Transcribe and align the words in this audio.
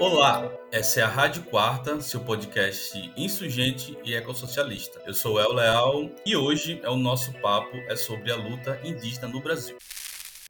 Olá, 0.00 0.48
essa 0.70 1.00
é 1.00 1.02
a 1.02 1.08
Rádio 1.08 1.42
Quarta, 1.42 2.00
seu 2.00 2.20
podcast 2.20 3.12
insurgente 3.16 3.98
e 4.04 4.14
ecossocialista. 4.14 5.02
Eu 5.04 5.12
sou 5.12 5.40
El 5.40 5.52
Leal 5.52 6.08
e 6.24 6.36
hoje 6.36 6.80
é 6.84 6.88
o 6.88 6.96
nosso 6.96 7.32
papo 7.40 7.76
é 7.88 7.96
sobre 7.96 8.30
a 8.30 8.36
luta 8.36 8.80
indígena 8.84 9.26
no 9.26 9.40
Brasil. 9.40 9.76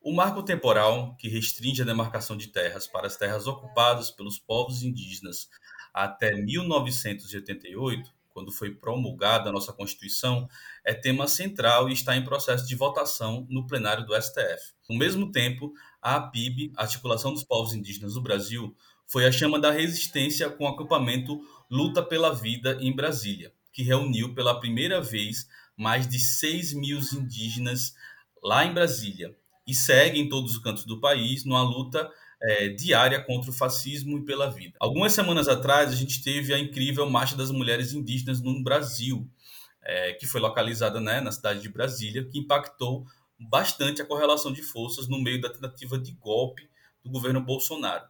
O 0.03 0.13
marco 0.13 0.43
temporal 0.43 1.17
que 1.17 1.31
restringe 1.31 1.81
a 1.81 1.85
demarcação 1.87 2.37
de 2.37 2.49
terras 2.49 2.87
para 2.87 3.07
as 3.07 3.17
terras 3.17 3.47
ocupadas 3.47 4.11
pelos 4.11 4.39
povos 4.39 4.83
indígenas 4.83 5.49
até 5.95 6.35
1988, 6.35 8.13
quando 8.29 8.53
foi 8.53 8.75
promulgada 8.75 9.49
a 9.49 9.53
nossa 9.53 9.73
Constituição, 9.73 10.47
é 10.85 10.93
tema 10.93 11.27
central 11.27 11.89
e 11.89 11.95
está 11.95 12.15
em 12.15 12.25
processo 12.25 12.67
de 12.67 12.77
votação 12.77 13.47
no 13.49 13.67
plenário 13.67 14.05
do 14.05 14.15
STF. 14.15 14.75
No 14.89 14.97
mesmo 14.97 15.33
tempo, 15.33 15.73
a 16.01 16.17
APIB, 16.17 16.71
Articulação 16.77 17.33
dos 17.33 17.43
Povos 17.43 17.73
Indígenas 17.73 18.15
do 18.15 18.21
Brasil, 18.21 18.77
foi 19.09 19.27
a 19.27 19.33
chama 19.33 19.59
da 19.59 19.71
resistência 19.71 20.49
com 20.51 20.65
o 20.65 20.69
acampamento 20.69 21.41
Luta 21.71 22.03
pela 22.03 22.35
Vida 22.35 22.79
em 22.81 22.95
Brasília, 22.95 23.53
que 23.73 23.83
reuniu 23.83 24.35
pela 24.35 24.61
primeira 24.61 25.01
vez 25.01 25.49
mais 25.77 26.07
de 26.07 26.19
6 26.19 26.75
mil 26.75 26.99
indígenas 26.99 27.95
lá 28.43 28.65
em 28.65 28.73
Brasília 28.73 29.35
e 29.67 29.75
segue 29.75 30.19
em 30.19 30.29
todos 30.29 30.53
os 30.53 30.59
cantos 30.59 30.85
do 30.85 31.01
país 31.01 31.45
numa 31.45 31.63
luta 31.63 32.11
é, 32.41 32.69
diária 32.69 33.23
contra 33.23 33.51
o 33.51 33.55
fascismo 33.55 34.19
e 34.19 34.25
pela 34.25 34.51
vida. 34.51 34.77
Algumas 34.81 35.13
semanas 35.13 35.49
atrás, 35.49 35.91
a 35.91 35.97
gente 35.97 36.23
teve 36.23 36.55
a 36.55 36.59
incrível 36.59 37.09
Marcha 37.09 37.37
das 37.37 37.51
Mulheres 37.51 37.93
Indígenas 37.93 38.41
no 38.41 38.63
Brasil, 38.63 39.29
é, 39.83 40.13
que 40.13 40.27
foi 40.27 40.41
localizada 40.41 41.01
né, 41.01 41.21
na 41.21 41.33
cidade 41.33 41.61
de 41.61 41.69
Brasília, 41.69 42.25
que 42.25 42.39
impactou 42.39 43.07
bastante 43.39 44.03
a 44.03 44.07
correlação 44.07 44.53
de 44.53 44.63
forças 44.63 45.09
no 45.09 45.21
meio 45.21 45.41
da 45.41 45.51
tentativa 45.51 45.99
de 45.99 46.13
golpe 46.13 46.69
do 47.03 47.11
governo 47.11 47.41
Bolsonaro. 47.41 48.05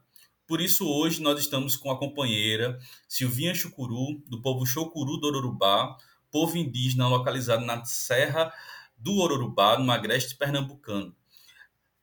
Por 0.49 0.63
isso, 0.63 0.89
hoje 0.89 1.21
nós 1.21 1.39
estamos 1.39 1.77
com 1.77 1.91
a 1.91 1.99
companheira 1.99 2.79
Silvinha 3.07 3.55
Chucuru, 3.55 4.23
do 4.27 4.41
povo 4.41 4.65
Chocuru 4.65 5.19
do 5.19 5.27
Ororubá, 5.27 5.95
povo 6.31 6.57
indígena 6.57 7.07
localizado 7.07 7.67
na 7.67 7.85
Serra 7.85 8.51
do 8.97 9.19
Ororubá, 9.19 9.79
no 9.79 9.93
Agreste 9.93 10.35
Pernambucano. 10.37 11.15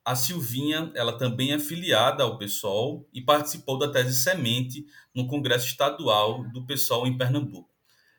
A 0.06 0.16
Silvinha, 0.16 0.92
ela 0.94 1.18
também 1.18 1.54
é 1.54 1.60
filiada 1.60 2.22
ao 2.22 2.38
PSOL 2.38 3.10
e 3.12 3.20
participou 3.20 3.80
da 3.80 3.92
tese 3.92 4.16
Semente 4.16 4.86
no 5.12 5.26
Congresso 5.26 5.66
Estadual 5.66 6.48
do 6.52 6.64
PSOL 6.68 7.08
em 7.08 7.18
Pernambuco. 7.18 7.74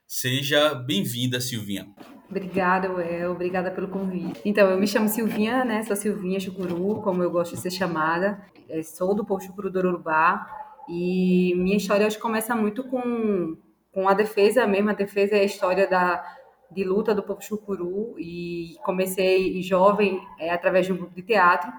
Seja 0.08 0.74
bem-vinda, 0.74 1.40
Silvinha. 1.40 1.94
Obrigada. 2.28 2.90
Obrigada 3.30 3.70
pelo 3.70 3.88
convite. 3.88 4.40
Então, 4.44 4.68
eu 4.68 4.78
me 4.78 4.86
chamo 4.86 5.08
Silvinha, 5.08 5.64
né? 5.64 5.82
Sou 5.84 5.94
Silvinha 5.94 6.40
Chucuru, 6.40 7.00
como 7.02 7.22
eu 7.22 7.30
gosto 7.30 7.54
de 7.54 7.60
ser 7.60 7.70
chamada. 7.70 8.40
Eu 8.68 8.82
sou 8.82 9.14
do 9.14 9.24
povo 9.24 9.42
Chucuru 9.42 9.70
do 9.70 9.78
Urubá. 9.78 10.46
E 10.88 11.54
minha 11.56 11.76
história 11.76 12.06
hoje 12.06 12.18
começa 12.18 12.54
muito 12.54 12.84
com, 12.84 13.56
com 13.92 14.08
a 14.08 14.14
defesa 14.14 14.66
mesmo. 14.66 14.90
A 14.90 14.94
defesa 14.94 15.36
é 15.36 15.40
a 15.40 15.44
história 15.44 15.86
da, 15.86 16.24
de 16.70 16.82
luta 16.84 17.14
do 17.14 17.22
povo 17.22 17.40
Chucuru. 17.40 18.18
E 18.18 18.74
comecei 18.84 19.62
jovem 19.62 20.20
é, 20.38 20.50
através 20.50 20.86
de 20.86 20.92
um 20.92 20.96
grupo 20.96 21.14
de 21.14 21.22
teatro. 21.22 21.72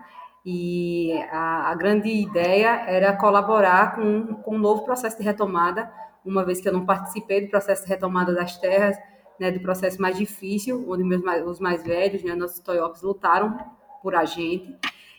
E 0.45 1.11
a, 1.29 1.71
a 1.71 1.75
grande 1.75 2.09
ideia 2.09 2.85
era 2.87 3.13
colaborar 3.17 3.97
com, 3.97 4.35
com 4.35 4.55
um 4.55 4.59
novo 4.59 4.85
processo 4.85 5.17
de 5.17 5.23
retomada, 5.23 5.91
uma 6.23 6.45
vez 6.45 6.61
que 6.61 6.69
eu 6.69 6.73
não 6.73 6.85
participei 6.85 7.41
do 7.41 7.49
processo 7.49 7.83
de 7.83 7.89
retomada 7.89 8.33
das 8.33 8.57
terras 8.57 8.97
né, 9.39 9.51
do 9.51 9.59
processo 9.59 10.01
mais 10.01 10.17
difícil, 10.17 10.85
onde 10.87 11.03
meus, 11.03 11.21
os 11.45 11.59
mais 11.59 11.83
velhos, 11.83 12.23
né, 12.23 12.35
nossos 12.35 12.59
toyopes, 12.59 13.01
lutaram 13.01 13.57
por 14.01 14.15
a 14.15 14.25
gente. 14.25 14.75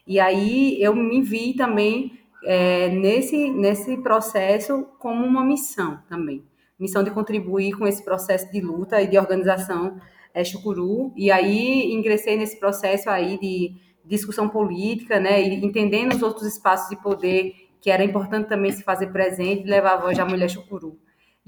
E 0.06 0.18
aí 0.18 0.80
eu 0.80 0.94
me 0.94 1.22
vi 1.22 1.54
também 1.54 2.18
é, 2.44 2.88
nesse, 2.88 3.50
nesse 3.50 3.96
processo 3.98 4.86
como 4.98 5.24
uma 5.24 5.44
missão 5.44 6.00
também. 6.08 6.44
Missão 6.78 7.02
de 7.02 7.10
contribuir 7.10 7.76
com 7.76 7.86
esse 7.86 8.04
processo 8.04 8.50
de 8.52 8.60
luta 8.60 9.02
e 9.02 9.06
de 9.06 9.18
organização 9.18 10.00
é, 10.32 10.44
Chucuru. 10.44 11.12
E 11.16 11.30
aí 11.30 11.92
ingressei 11.92 12.36
nesse 12.36 12.58
processo 12.58 13.10
aí 13.10 13.38
de 13.38 13.74
discussão 14.04 14.48
política, 14.48 15.20
né, 15.20 15.42
e 15.42 15.64
entendendo 15.64 16.14
os 16.14 16.22
outros 16.22 16.46
espaços 16.46 16.88
de 16.88 16.96
poder 17.02 17.54
que 17.80 17.90
era 17.90 18.02
importante 18.02 18.48
também 18.48 18.72
se 18.72 18.82
fazer 18.82 19.08
presente 19.08 19.62
e 19.62 19.70
levar 19.70 19.94
a 19.94 19.96
voz 19.98 20.16
da 20.16 20.24
mulher 20.24 20.48
Chucuru. 20.48 20.98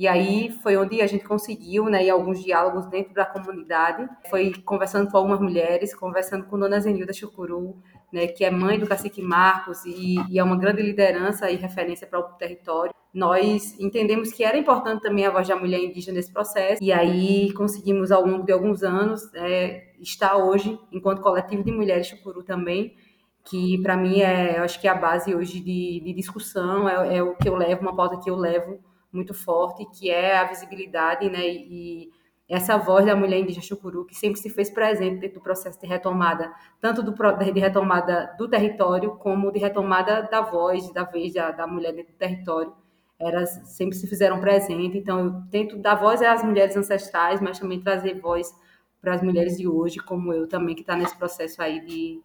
E 0.01 0.09
aí 0.09 0.51
foi 0.63 0.79
onde 0.79 1.03
a 1.03 1.07
gente 1.07 1.25
conseguiu, 1.25 1.85
né, 1.91 2.03
e 2.03 2.09
alguns 2.09 2.43
diálogos 2.43 2.87
dentro 2.87 3.13
da 3.13 3.27
comunidade. 3.27 4.09
Foi 4.31 4.51
conversando 4.65 5.11
com 5.11 5.19
algumas 5.19 5.39
mulheres, 5.39 5.95
conversando 5.95 6.47
com 6.47 6.59
Dona 6.59 6.81
Zenilda 6.81 7.13
Chucuru, 7.13 7.77
né, 8.11 8.27
que 8.27 8.43
é 8.43 8.51
mãe 8.51 8.79
do 8.79 8.87
cacique 8.87 9.21
Marcos 9.21 9.85
e, 9.85 10.17
e 10.31 10.39
é 10.39 10.43
uma 10.43 10.57
grande 10.57 10.81
liderança 10.81 11.51
e 11.51 11.57
referência 11.57 12.07
para 12.07 12.19
o 12.19 12.23
território. 12.39 12.95
Nós 13.13 13.79
entendemos 13.79 14.33
que 14.33 14.43
era 14.43 14.57
importante 14.57 15.03
também 15.03 15.27
a 15.27 15.31
voz 15.31 15.47
da 15.47 15.55
mulher 15.55 15.85
indígena 15.85 16.17
nesse 16.17 16.33
processo, 16.33 16.83
e 16.83 16.91
aí 16.91 17.53
conseguimos, 17.53 18.11
ao 18.11 18.27
longo 18.27 18.47
de 18.47 18.53
alguns 18.53 18.83
anos, 18.83 19.21
é, 19.35 19.93
estar 20.01 20.35
hoje, 20.39 20.81
enquanto 20.91 21.21
coletivo 21.21 21.63
de 21.63 21.73
mulheres 21.73 22.07
Chucuru 22.07 22.43
também, 22.43 22.97
que 23.45 23.77
para 23.83 23.99
mim 23.99 24.23
é, 24.23 24.61
acho 24.61 24.81
que 24.81 24.89
é 24.89 24.91
a 24.91 24.95
base 24.95 25.35
hoje 25.35 25.61
de, 25.61 26.01
de 26.03 26.15
discussão, 26.15 26.89
é, 26.89 27.19
é 27.19 27.23
o 27.23 27.37
que 27.37 27.47
eu 27.47 27.55
levo, 27.55 27.83
uma 27.83 27.95
pauta 27.95 28.19
que 28.19 28.31
eu 28.31 28.37
levo 28.37 28.81
muito 29.13 29.35
forte, 29.35 29.85
que 29.87 30.11
é 30.11 30.37
a 30.37 30.45
visibilidade, 30.45 31.29
né, 31.29 31.47
e 31.47 32.11
essa 32.49 32.77
voz 32.77 33.07
da 33.07 33.15
mulher 33.15 33.39
indígena 33.39 33.63
Chucuru, 33.63 34.05
que 34.05 34.15
sempre 34.15 34.41
se 34.41 34.51
fez 34.51 34.69
presente 34.69 35.21
dentro 35.21 35.39
do 35.39 35.43
processo 35.43 35.81
de 35.81 35.87
retomada, 35.87 36.53
tanto 36.81 37.01
do, 37.01 37.13
de 37.13 37.61
retomada 37.61 38.35
do 38.37 38.49
território, 38.49 39.17
como 39.17 39.53
de 39.53 39.61
retomada 39.61 40.23
da 40.23 40.41
voz, 40.41 40.93
da 40.93 41.05
vez 41.05 41.33
da, 41.33 41.53
da 41.53 41.67
mulher 41.67 41.93
dentro 41.93 42.13
do 42.13 42.19
território, 42.19 42.75
elas 43.21 43.51
sempre 43.67 43.95
se 43.97 44.07
fizeram 44.09 44.41
presente, 44.41 44.99
então 44.99 45.21
eu 45.21 45.43
tento 45.51 45.77
dar 45.77 45.95
voz 45.95 46.21
às 46.23 46.43
mulheres 46.43 46.77
ancestrais, 46.77 47.41
mas 47.41 47.59
também 47.59 47.81
trazer 47.81 48.19
voz 48.19 48.53
para 49.01 49.15
as 49.15 49.23
mulheres 49.23 49.57
de 49.57 49.69
hoje, 49.69 49.99
como 49.99 50.33
eu 50.33 50.49
também, 50.49 50.75
que 50.75 50.81
está 50.81 50.97
nesse 50.97 51.17
processo 51.17 51.63
aí 51.63 51.85
de, 51.85 52.21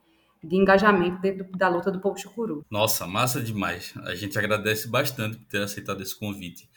de 0.48 0.56
engajamento 0.56 1.22
dentro 1.22 1.46
da 1.58 1.68
luta 1.68 1.92
do 1.92 2.00
povo 2.00 2.18
chucuru. 2.18 2.66
Nossa, 2.70 3.08
massa 3.08 3.42
demais. 3.42 3.94
A 4.04 4.16
gente 4.16 4.38
agradece 4.38 4.88
bastante 4.88 5.38
por 5.38 5.46
ter 5.48 5.62
aceitado 5.62 6.02
esse 6.02 6.18
convite. 6.18 6.70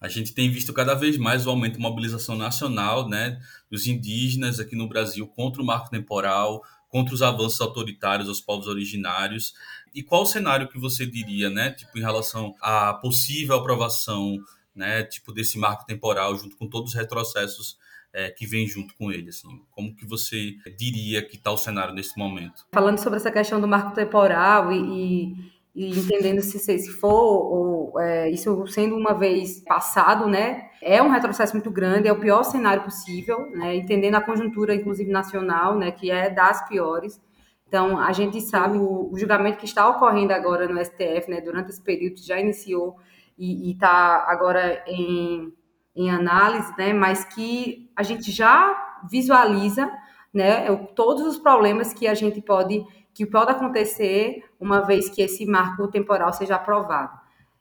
A 0.00 0.08
gente 0.08 0.34
tem 0.34 0.50
visto 0.50 0.72
cada 0.72 0.94
vez 0.94 1.16
mais 1.16 1.46
o 1.46 1.50
aumento 1.50 1.74
de 1.74 1.80
mobilização 1.80 2.36
nacional, 2.36 3.08
né, 3.08 3.40
dos 3.70 3.86
indígenas 3.86 4.58
aqui 4.58 4.74
no 4.74 4.88
Brasil 4.88 5.28
contra 5.28 5.62
o 5.62 5.64
marco 5.64 5.90
temporal, 5.90 6.60
contra 6.88 7.14
os 7.14 7.22
avanços 7.22 7.60
autoritários 7.60 8.28
aos 8.28 8.40
povos 8.40 8.66
originários. 8.66 9.54
E 9.94 10.02
qual 10.02 10.22
o 10.22 10.26
cenário 10.26 10.68
que 10.68 10.78
você 10.78 11.06
diria, 11.06 11.48
né, 11.48 11.70
tipo 11.70 11.96
em 11.96 12.00
relação 12.00 12.52
à 12.60 12.92
possível 12.94 13.54
aprovação, 13.54 14.36
né, 14.74 15.04
tipo 15.04 15.32
desse 15.32 15.56
marco 15.56 15.86
temporal 15.86 16.34
junto 16.36 16.56
com 16.56 16.68
todos 16.68 16.90
os 16.90 16.98
retrocessos 16.98 17.78
é, 18.12 18.30
que 18.30 18.46
vem 18.46 18.66
junto 18.66 18.94
com 18.96 19.10
ele? 19.10 19.30
Assim, 19.30 19.48
como 19.70 19.94
que 19.94 20.06
você 20.06 20.54
diria 20.78 21.22
que 21.26 21.36
está 21.36 21.50
o 21.50 21.56
cenário 21.56 21.94
nesse 21.94 22.18
momento? 22.18 22.66
Falando 22.74 22.98
sobre 22.98 23.18
essa 23.18 23.30
questão 23.30 23.60
do 23.60 23.66
marco 23.66 23.94
temporal 23.94 24.70
e, 24.70 25.34
e, 25.74 25.86
e 25.86 25.98
entendendo 25.98 26.42
se, 26.42 26.58
se 26.58 26.90
for 26.90 27.10
ou 27.10 28.00
é, 28.00 28.30
isso 28.30 28.66
sendo 28.66 28.96
uma 28.96 29.14
vez 29.14 29.60
passado, 29.60 30.26
né, 30.26 30.70
é 30.80 31.02
um 31.02 31.08
retrocesso 31.08 31.54
muito 31.54 31.70
grande, 31.70 32.08
é 32.08 32.12
o 32.12 32.20
pior 32.20 32.42
cenário 32.42 32.82
possível, 32.82 33.50
né, 33.50 33.76
entendendo 33.76 34.16
a 34.16 34.20
conjuntura, 34.20 34.74
inclusive 34.74 35.10
nacional, 35.10 35.78
né, 35.78 35.90
que 35.90 36.10
é 36.10 36.28
das 36.30 36.66
piores. 36.68 37.20
Então, 37.66 37.98
a 37.98 38.12
gente 38.12 38.38
sabe 38.42 38.76
o, 38.76 39.10
o 39.10 39.18
julgamento 39.18 39.56
que 39.56 39.64
está 39.64 39.88
ocorrendo 39.88 40.32
agora 40.32 40.68
no 40.68 40.82
STF, 40.84 41.30
né, 41.30 41.40
durante 41.40 41.70
esse 41.70 41.82
período, 41.82 42.20
já 42.20 42.38
iniciou 42.38 42.96
e 43.38 43.72
está 43.72 44.26
agora 44.28 44.84
em 44.86 45.52
em 45.94 46.10
análise, 46.10 46.72
né, 46.78 46.92
mas 46.92 47.24
que 47.24 47.90
a 47.94 48.02
gente 48.02 48.30
já 48.30 49.00
visualiza, 49.10 49.90
né, 50.32 50.74
todos 50.94 51.26
os 51.26 51.38
problemas 51.38 51.92
que 51.92 52.06
a 52.06 52.14
gente 52.14 52.40
pode 52.40 52.84
que 53.14 53.26
pode 53.26 53.50
acontecer 53.50 54.42
uma 54.58 54.80
vez 54.80 55.10
que 55.10 55.20
esse 55.20 55.44
marco 55.44 55.86
temporal 55.88 56.32
seja 56.32 56.56
aprovado. 56.56 57.12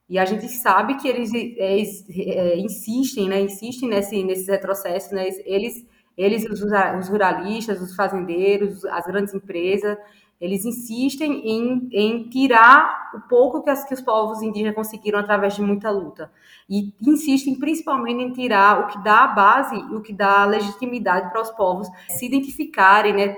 E 0.09 0.19
a 0.19 0.25
gente 0.25 0.47
sabe 0.47 0.95
que 0.95 1.07
eles, 1.07 1.33
eles 1.33 2.05
é, 2.09 2.57
insistem, 2.57 3.29
né, 3.29 3.41
insistem 3.41 3.89
nesse, 3.89 4.23
nesses 4.23 4.47
retrocessos, 4.47 5.11
né, 5.11 5.27
eles, 5.45 5.85
eles 6.17 6.45
os, 6.45 6.61
os 6.61 7.09
ruralistas, 7.09 7.81
os 7.81 7.95
fazendeiros, 7.95 8.83
as 8.85 9.05
grandes 9.05 9.33
empresas, 9.33 9.97
eles 10.41 10.65
insistem 10.65 11.47
em, 11.47 11.87
em 11.91 12.23
tirar 12.23 13.11
o 13.13 13.21
pouco 13.29 13.61
que, 13.61 13.69
as, 13.69 13.85
que 13.85 13.93
os 13.93 14.01
povos 14.01 14.41
indígenas 14.41 14.73
conseguiram 14.73 15.19
através 15.19 15.55
de 15.55 15.61
muita 15.61 15.91
luta. 15.91 16.31
E 16.67 16.91
insistem 16.99 17.53
principalmente 17.59 18.23
em 18.23 18.33
tirar 18.33 18.81
o 18.81 18.87
que 18.87 19.03
dá 19.03 19.25
a 19.25 19.27
base 19.27 19.75
o 19.93 20.01
que 20.01 20.11
dá 20.11 20.43
legitimidade 20.45 21.29
para 21.29 21.41
os 21.41 21.51
povos 21.51 21.87
se 22.09 22.25
identificarem, 22.25 23.13
né, 23.13 23.37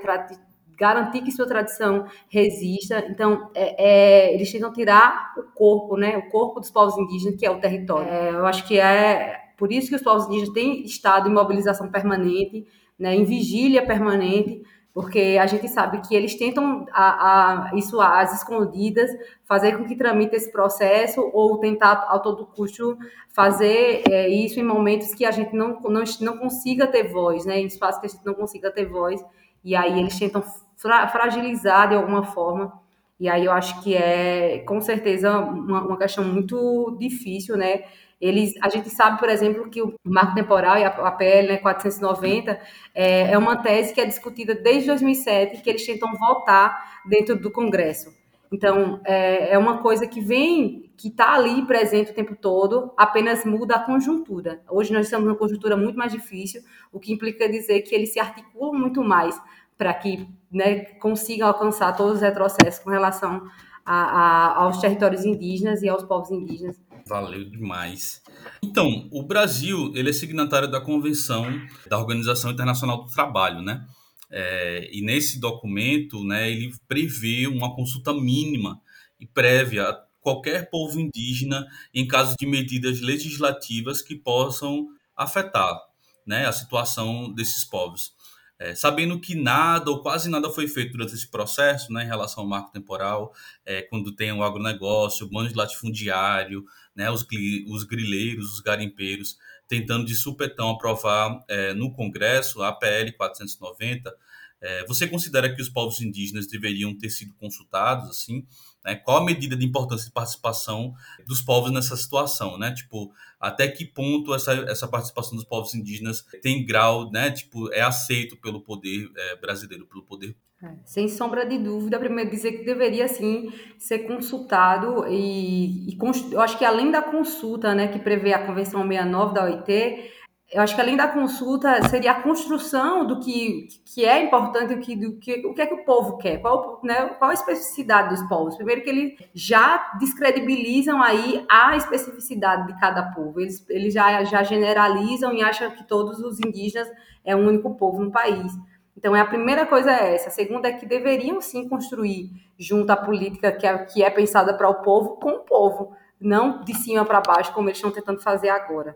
garantir 0.78 1.22
que 1.22 1.32
sua 1.32 1.46
tradição 1.46 2.06
resista. 2.30 3.06
Então, 3.10 3.50
é, 3.54 4.30
é, 4.30 4.34
eles 4.34 4.52
tentam 4.52 4.72
tirar 4.72 5.34
o 5.38 5.44
corpo, 5.44 5.98
né, 5.98 6.18
o 6.18 6.30
corpo 6.30 6.62
dos 6.62 6.72
povos 6.72 6.98
indígenas, 6.98 7.38
que 7.38 7.46
é 7.46 7.52
o 7.52 7.60
território. 7.60 8.10
É, 8.10 8.30
eu 8.30 8.46
acho 8.46 8.66
que 8.66 8.80
é 8.80 9.42
por 9.58 9.72
isso 9.72 9.90
que 9.90 9.96
os 9.96 10.02
povos 10.02 10.26
indígenas 10.28 10.54
têm 10.54 10.84
estado 10.84 11.30
em 11.30 11.34
mobilização 11.34 11.90
permanente, 11.90 12.66
né, 12.98 13.14
em 13.16 13.26
vigília 13.26 13.86
permanente, 13.86 14.64
porque 14.94 15.40
a 15.42 15.48
gente 15.48 15.68
sabe 15.68 16.02
que 16.08 16.14
eles 16.16 16.36
tentam 16.36 16.86
a, 16.92 17.72
a, 17.72 17.76
isso 17.76 18.00
às 18.00 18.32
escondidas 18.38 19.10
fazer 19.44 19.76
com 19.76 19.86
que 19.86 19.96
tramite 19.96 20.36
esse 20.36 20.52
processo 20.52 21.20
ou 21.34 21.58
tentar 21.58 21.94
a 21.94 22.20
todo 22.20 22.46
custo 22.46 22.96
fazer 23.34 24.04
é, 24.10 24.30
isso 24.30 24.60
em 24.60 24.64
momentos 24.64 25.16
que 25.16 25.26
a 25.26 25.32
gente 25.32 25.56
não, 25.56 25.80
não, 25.82 26.04
não 26.22 26.38
consiga 26.38 26.86
ter 26.86 27.12
voz, 27.12 27.44
né? 27.44 27.60
Em 27.60 27.66
espaços 27.66 28.00
que 28.00 28.06
a 28.06 28.10
gente 28.10 28.26
não 28.26 28.36
consiga 28.36 28.70
ter 28.70 28.86
voz 28.86 29.20
e 29.64 29.76
aí 29.76 30.00
eles 30.00 30.18
tentam 30.20 30.44
fra 30.78 31.08
fragilizar 31.08 31.90
de 31.90 31.96
alguma 31.96 32.24
forma 32.24 32.80
e 33.20 33.28
aí 33.28 33.46
eu 33.46 33.52
acho 33.52 33.82
que 33.82 33.96
é 33.96 34.60
com 34.60 34.80
certeza 34.80 35.40
uma, 35.40 35.82
uma 35.82 35.98
questão 35.98 36.24
muito 36.24 36.96
difícil, 37.00 37.58
né? 37.58 37.84
Eles, 38.24 38.54
a 38.62 38.70
gente 38.70 38.90
sabe, 38.90 39.20
por 39.20 39.28
exemplo, 39.28 39.70
que 39.70 39.82
o 39.82 39.94
marco 40.06 40.34
temporal 40.34 40.78
e 40.78 40.86
a, 40.86 40.88
a 40.88 41.12
PL 41.12 41.46
né, 41.50 41.58
490 41.58 42.58
é, 42.96 43.34
é 43.34 43.38
uma 43.38 43.58
tese 43.58 43.94
que 43.94 44.00
é 44.00 44.06
discutida 44.06 44.56
desde 44.56 44.88
2007 44.88 45.62
que 45.62 45.70
eles 45.70 45.86
tentam 45.86 46.10
votar 46.14 47.02
dentro 47.06 47.38
do 47.38 47.52
Congresso. 47.52 48.14
Então, 48.50 49.02
é, 49.04 49.54
é 49.54 49.58
uma 49.58 49.80
coisa 49.80 50.08
que 50.08 50.22
vem, 50.22 50.90
que 50.96 51.10
está 51.10 51.34
ali 51.34 51.66
presente 51.66 52.12
o 52.12 52.14
tempo 52.14 52.34
todo, 52.34 52.94
apenas 52.96 53.44
muda 53.44 53.76
a 53.76 53.80
conjuntura. 53.80 54.62
Hoje 54.70 54.94
nós 54.94 55.08
estamos 55.08 55.28
numa 55.28 55.38
conjuntura 55.38 55.76
muito 55.76 55.98
mais 55.98 56.14
difícil, 56.14 56.62
o 56.94 57.02
que 57.02 57.12
implica 57.12 57.50
dizer 57.50 57.82
que 57.82 57.94
eles 57.94 58.14
se 58.14 58.22
articulam 58.22 58.74
muito 58.74 59.04
mais 59.04 59.38
para 59.78 59.94
que 59.94 60.30
né, 60.50 60.86
consigam 61.02 61.50
alcançar 61.50 61.94
todos 61.98 62.16
os 62.16 62.22
retrocessos 62.22 62.82
com 62.82 62.90
relação 62.90 63.46
a, 63.86 63.96
a, 63.96 64.64
aos 64.64 64.80
territórios 64.80 65.26
indígenas 65.26 65.82
e 65.82 65.90
aos 65.90 66.06
povos 66.06 66.32
indígenas 66.32 66.80
Valeu 67.06 67.44
demais. 67.50 68.22
Então, 68.62 69.08
o 69.12 69.24
Brasil 69.24 69.92
ele 69.96 70.10
é 70.10 70.14
signatário 70.14 70.70
da 70.70 70.80
Convenção 70.80 71.46
da 71.88 72.00
Organização 72.00 72.52
Internacional 72.52 73.04
do 73.04 73.12
Trabalho, 73.12 73.62
né? 73.62 73.86
É, 74.32 74.90
e 74.92 75.02
nesse 75.02 75.40
documento, 75.40 76.24
né, 76.24 76.50
ele 76.50 76.74
prevê 76.88 77.46
uma 77.46 77.76
consulta 77.76 78.12
mínima 78.14 78.82
e 79.20 79.28
prévia 79.28 79.90
a 79.90 80.04
qualquer 80.22 80.72
povo 80.72 81.00
indígena 81.00 81.68
em 81.94 82.08
caso 82.08 82.36
de 82.40 82.48
medidas 82.48 83.00
legislativas 83.00 84.02
que 84.02 84.16
possam 84.16 84.88
afetar 85.16 85.80
né, 86.26 86.48
a 86.48 86.52
situação 86.52 87.32
desses 87.32 87.64
povos. 87.64 88.14
É, 88.58 88.74
sabendo 88.74 89.20
que 89.20 89.36
nada 89.36 89.92
ou 89.92 90.02
quase 90.02 90.30
nada 90.30 90.50
foi 90.50 90.68
feito 90.68 90.94
durante 90.94 91.14
esse 91.14 91.30
processo, 91.30 91.92
né, 91.92 92.04
em 92.04 92.08
relação 92.08 92.44
ao 92.44 92.50
marco 92.50 92.72
temporal, 92.72 93.34
é, 93.66 93.82
quando 93.82 94.16
tem 94.16 94.32
o 94.32 94.44
agronegócio, 94.44 95.26
o 95.26 95.30
bando 95.30 95.56
latifundiário, 95.56 96.64
né, 96.96 97.10
os, 97.10 97.26
os 97.68 97.84
grileiros, 97.84 98.54
os 98.54 98.60
garimpeiros, 98.60 99.38
tentando 99.68 100.06
de 100.06 100.16
supetão 100.16 100.70
aprovar 100.70 101.44
é, 101.48 101.74
no 101.74 101.92
Congresso 101.92 102.62
a 102.62 102.72
PL 102.72 103.12
490. 103.14 104.14
É, 104.62 104.86
você 104.86 105.08
considera 105.08 105.54
que 105.54 105.62
os 105.62 105.70
povos 105.70 106.00
indígenas 106.00 106.48
deveriam 106.48 106.98
ter 106.98 107.10
sido 107.10 107.34
consultados, 107.34 108.10
assim? 108.10 108.46
Né? 108.84 108.96
Qual 108.96 109.18
a 109.18 109.26
medida 109.26 109.56
de 109.56 109.66
importância 109.66 110.06
de 110.06 110.14
participação 110.14 110.94
dos 111.26 111.42
povos 111.42 111.72
nessa 111.72 111.96
situação, 111.98 112.58
né? 112.58 112.74
Tipo, 112.74 113.14
até 113.40 113.68
que 113.68 113.86
ponto 113.86 114.34
essa, 114.34 114.54
essa 114.54 114.88
participação 114.88 115.36
dos 115.36 115.46
povos 115.46 115.74
indígenas 115.74 116.26
tem 116.42 116.66
grau, 116.66 117.12
né? 117.12 117.32
Tipo, 117.32 117.72
é 117.74 117.82
aceito 117.82 118.38
pelo 118.38 118.62
poder 118.62 119.10
é, 119.16 119.36
brasileiro, 119.36 119.86
pelo 119.86 120.04
poder 120.04 120.36
é, 120.64 120.76
sem 120.86 121.10
sombra 121.10 121.46
de 121.46 121.58
dúvida, 121.58 122.00
primeiro 122.00 122.30
dizer 122.30 122.54
que 122.54 122.64
deveria 122.64 123.06
sim 123.10 123.52
ser 123.78 124.00
consultado 124.08 125.06
e, 125.10 125.90
e, 125.90 125.98
eu 126.32 126.40
acho 126.40 126.58
que 126.58 126.64
além 126.64 126.90
da 126.90 127.02
consulta, 127.02 127.76
né, 127.76 127.90
que 127.90 128.00
prevê 128.00 128.34
a 128.34 128.46
Convenção 128.46 128.88
69 128.88 129.34
da 129.34 129.44
OIT, 129.44 130.12
eu 130.54 130.62
acho 130.62 130.74
que 130.74 130.80
além 130.80 130.96
da 130.96 131.08
consulta 131.08 131.84
seria 131.90 132.12
a 132.12 132.22
construção 132.22 133.06
do 133.06 133.20
que, 133.20 133.68
que 133.94 134.06
é 134.06 134.24
importante, 134.24 134.74
do 134.74 134.80
que, 134.80 134.96
do 134.96 135.20
que, 135.20 135.46
o 135.46 135.54
que 135.54 135.62
é 135.64 135.66
que 135.66 135.74
o 135.74 135.84
povo 135.84 136.18
quer, 136.18 136.40
qual, 136.40 136.80
né, 136.82 137.08
qual 137.18 137.32
a 137.32 137.34
especificidade 137.34 138.10
dos 138.10 138.26
povos. 138.30 138.56
Primeiro 138.56 138.84
que 138.84 138.90
eles 138.90 139.14
já 139.34 139.92
descredibilizam 140.00 141.02
aí 141.02 141.44
a 141.50 141.76
especificidade 141.76 142.68
de 142.68 142.80
cada 142.80 143.12
povo, 143.12 143.42
eles, 143.42 143.68
eles 143.70 143.94
já, 143.94 144.24
já 144.24 144.44
generalizam 144.44 145.34
e 145.34 145.44
acham 145.44 145.72
que 145.72 145.86
todos 145.86 146.20
os 146.20 146.40
indígenas 146.40 146.88
é 147.26 147.36
um 147.36 147.48
único 147.48 147.76
povo 147.76 148.02
no 148.02 148.12
país. 148.12 148.54
Então, 148.96 149.16
é 149.16 149.22
a 149.22 149.26
primeira 149.26 149.66
coisa 149.66 149.92
é 149.92 150.16
essa. 150.16 150.30
A 150.30 150.32
segunda 150.32 150.68
é 150.68 150.74
que 150.74 150.86
deveriam 150.86 151.42
sim 151.42 151.68
construir 151.68 152.30
junto 152.58 152.90
à 152.92 152.96
política 152.96 153.52
que 153.52 153.66
é, 153.66 153.78
que 153.80 154.04
é 154.04 154.10
pensada 154.10 154.54
para 154.54 154.70
o 154.70 154.82
povo 154.82 155.18
com 155.18 155.32
o 155.32 155.40
povo, 155.40 155.96
não 156.20 156.64
de 156.64 156.74
cima 156.76 157.04
para 157.04 157.22
baixo, 157.22 157.54
como 157.54 157.68
eles 157.68 157.78
estão 157.78 157.92
tentando 157.92 158.22
fazer 158.22 158.50
agora. 158.50 158.96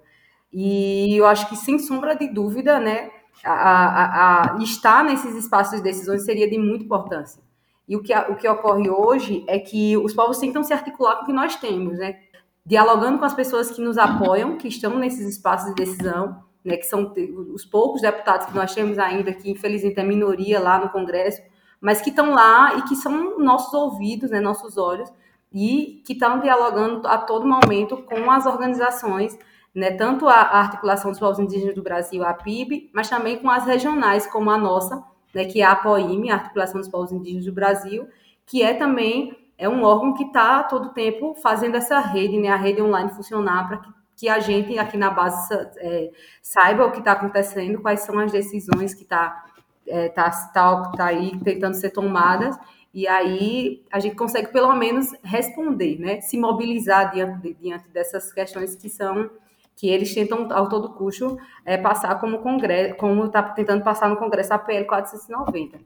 E 0.51 1.15
eu 1.17 1.25
acho 1.25 1.49
que, 1.49 1.55
sem 1.55 1.77
sombra 1.79 2.15
de 2.15 2.27
dúvida, 2.27 2.79
né, 2.79 3.09
a, 3.43 3.51
a, 3.53 4.55
a 4.55 4.63
estar 4.63 5.03
nesses 5.03 5.35
espaços 5.35 5.77
de 5.77 5.83
decisões 5.83 6.23
seria 6.23 6.49
de 6.49 6.57
muita 6.57 6.85
importância. 6.85 7.41
E 7.87 7.95
o 7.95 8.03
que, 8.03 8.13
o 8.13 8.35
que 8.35 8.47
ocorre 8.47 8.89
hoje 8.89 9.45
é 9.47 9.59
que 9.59 9.95
os 9.97 10.13
povos 10.13 10.37
tentam 10.37 10.63
se 10.63 10.73
articular 10.73 11.17
com 11.17 11.23
o 11.23 11.25
que 11.25 11.33
nós 11.33 11.55
temos, 11.55 11.97
né? 11.97 12.19
Dialogando 12.65 13.17
com 13.17 13.25
as 13.25 13.33
pessoas 13.33 13.71
que 13.71 13.81
nos 13.81 13.97
apoiam, 13.97 14.57
que 14.57 14.67
estão 14.67 14.99
nesses 14.99 15.25
espaços 15.27 15.73
de 15.73 15.85
decisão, 15.85 16.43
né, 16.67 16.75
que 16.75 16.85
são 16.85 17.13
os 17.53 17.63
poucos 17.63 18.01
deputados 18.01 18.47
que 18.47 18.53
nós 18.53 18.75
temos 18.75 18.99
ainda, 18.99 19.31
que 19.31 19.49
infelizmente 19.49 19.97
é 19.97 20.03
minoria 20.03 20.59
lá 20.59 20.77
no 20.77 20.89
Congresso, 20.89 21.41
mas 21.79 22.01
que 22.01 22.09
estão 22.09 22.33
lá 22.33 22.75
e 22.75 22.81
que 22.81 22.95
são 22.95 23.39
nossos 23.39 23.73
ouvidos, 23.73 24.29
né, 24.29 24.41
nossos 24.41 24.77
olhos, 24.77 25.09
e 25.53 26.03
que 26.05 26.11
estão 26.11 26.41
dialogando 26.41 27.07
a 27.07 27.17
todo 27.17 27.47
momento 27.47 27.95
com 28.03 28.29
as 28.29 28.45
organizações, 28.45 29.39
né, 29.73 29.91
tanto 29.91 30.27
a, 30.27 30.33
Articulação 30.33 31.11
dos 31.11 31.21
Povos 31.21 31.39
Indígenas 31.39 31.73
do 31.73 31.81
Brasil, 31.81 32.21
a 32.25 32.33
PIB, 32.33 32.89
mas 32.93 33.09
também 33.09 33.37
com 33.37 33.49
as 33.49 33.63
regionais, 33.63 34.27
como 34.27 34.51
a 34.51 34.57
nossa, 34.57 35.01
né, 35.33 35.45
que 35.45 35.61
é 35.61 35.63
a 35.63 35.71
APOIME, 35.71 36.31
a 36.31 36.35
Articulação 36.35 36.81
dos 36.81 36.89
Povos 36.89 37.13
Indígenas 37.13 37.45
do 37.45 37.53
Brasil, 37.53 38.09
que 38.45 38.61
é 38.61 38.73
também 38.73 39.33
é 39.57 39.69
um 39.69 39.83
órgão 39.83 40.13
que 40.13 40.25
está 40.25 40.63
todo 40.63 40.93
tempo 40.93 41.33
fazendo 41.41 41.77
essa 41.77 41.97
rede, 41.99 42.37
né, 42.37 42.49
a 42.49 42.57
rede 42.57 42.81
online 42.81 43.09
funcionar 43.11 43.69
para 43.69 43.77
que 43.77 43.89
que 44.17 44.27
a 44.27 44.39
gente 44.39 44.77
aqui 44.79 44.97
na 44.97 45.11
base 45.11 45.53
é, 45.77 46.11
saiba 46.41 46.85
o 46.85 46.91
que 46.91 46.99
está 46.99 47.11
acontecendo, 47.11 47.79
quais 47.79 48.01
são 48.01 48.17
as 48.17 48.31
decisões 48.31 48.95
que 48.95 49.03
está 49.03 49.45
é, 49.85 50.09
tá, 50.09 50.29
tá, 50.51 50.91
tá 50.91 51.05
aí 51.05 51.39
tentando 51.39 51.75
ser 51.75 51.91
tomadas, 51.91 52.57
e 52.93 53.07
aí 53.07 53.85
a 53.91 53.99
gente 53.99 54.15
consegue 54.15 54.51
pelo 54.51 54.75
menos 54.75 55.13
responder, 55.23 55.99
né? 55.99 56.19
se 56.19 56.35
mobilizar 56.35 57.11
diante, 57.13 57.53
diante 57.53 57.87
dessas 57.89 58.33
questões 58.33 58.75
que 58.75 58.89
são 58.89 59.29
que 59.75 59.87
eles 59.87 60.11
tentam 60.11 60.51
ao 60.51 60.67
todo 60.67 60.95
custo 60.95 61.37
é, 61.63 61.77
passar 61.77 62.19
como 62.19 62.39
congresso, 62.39 62.95
como 62.95 63.25
está 63.25 63.43
tentando 63.43 63.83
passar 63.83 64.09
no 64.09 64.17
Congresso 64.17 64.51
a 64.51 64.57
PL 64.57 64.87
490. 64.87 65.79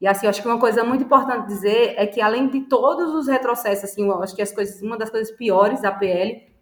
E 0.00 0.06
assim, 0.06 0.28
acho 0.28 0.40
que 0.40 0.46
uma 0.46 0.60
coisa 0.60 0.84
muito 0.84 1.02
importante 1.02 1.48
dizer 1.48 1.94
é 1.96 2.06
que 2.06 2.20
além 2.20 2.46
de 2.46 2.60
todos 2.60 3.12
os 3.12 3.26
retrocessos, 3.26 3.90
assim, 3.90 4.08
acho 4.22 4.36
que 4.36 4.42
as 4.42 4.52
coisas, 4.52 4.80
uma 4.80 4.96
das 4.96 5.10
coisas 5.10 5.36
piores 5.36 5.82
da 5.82 5.90
PL 5.90 6.53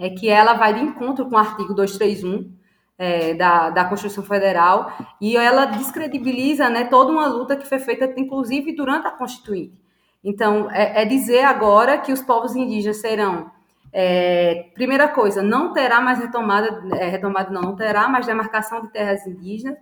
é 0.00 0.08
que 0.08 0.30
ela 0.30 0.54
vai 0.54 0.72
de 0.72 0.80
encontro 0.80 1.26
com 1.26 1.34
o 1.34 1.38
artigo 1.38 1.74
231 1.74 2.50
é, 2.96 3.34
da, 3.34 3.68
da 3.68 3.84
Constituição 3.84 4.24
Federal 4.24 4.90
e 5.20 5.36
ela 5.36 5.66
descredibiliza 5.66 6.70
né, 6.70 6.84
toda 6.84 7.12
uma 7.12 7.26
luta 7.26 7.54
que 7.54 7.68
foi 7.68 7.78
feita, 7.78 8.10
inclusive, 8.16 8.74
durante 8.74 9.06
a 9.06 9.10
Constituinte. 9.10 9.78
Então, 10.24 10.70
é, 10.70 11.02
é 11.02 11.04
dizer 11.04 11.44
agora 11.44 11.98
que 11.98 12.12
os 12.12 12.22
povos 12.22 12.56
indígenas 12.56 12.96
serão 12.96 13.50
é, 13.92 14.70
primeira 14.74 15.06
coisa, 15.06 15.42
não 15.42 15.72
terá 15.74 16.00
mais 16.00 16.18
retomada, 16.18 16.82
é, 16.96 17.08
retomada 17.08 17.50
não, 17.50 17.60
não 17.60 17.76
terá 17.76 18.08
mais 18.08 18.24
demarcação 18.24 18.80
de 18.80 18.88
terras 18.88 19.26
indígenas. 19.26 19.76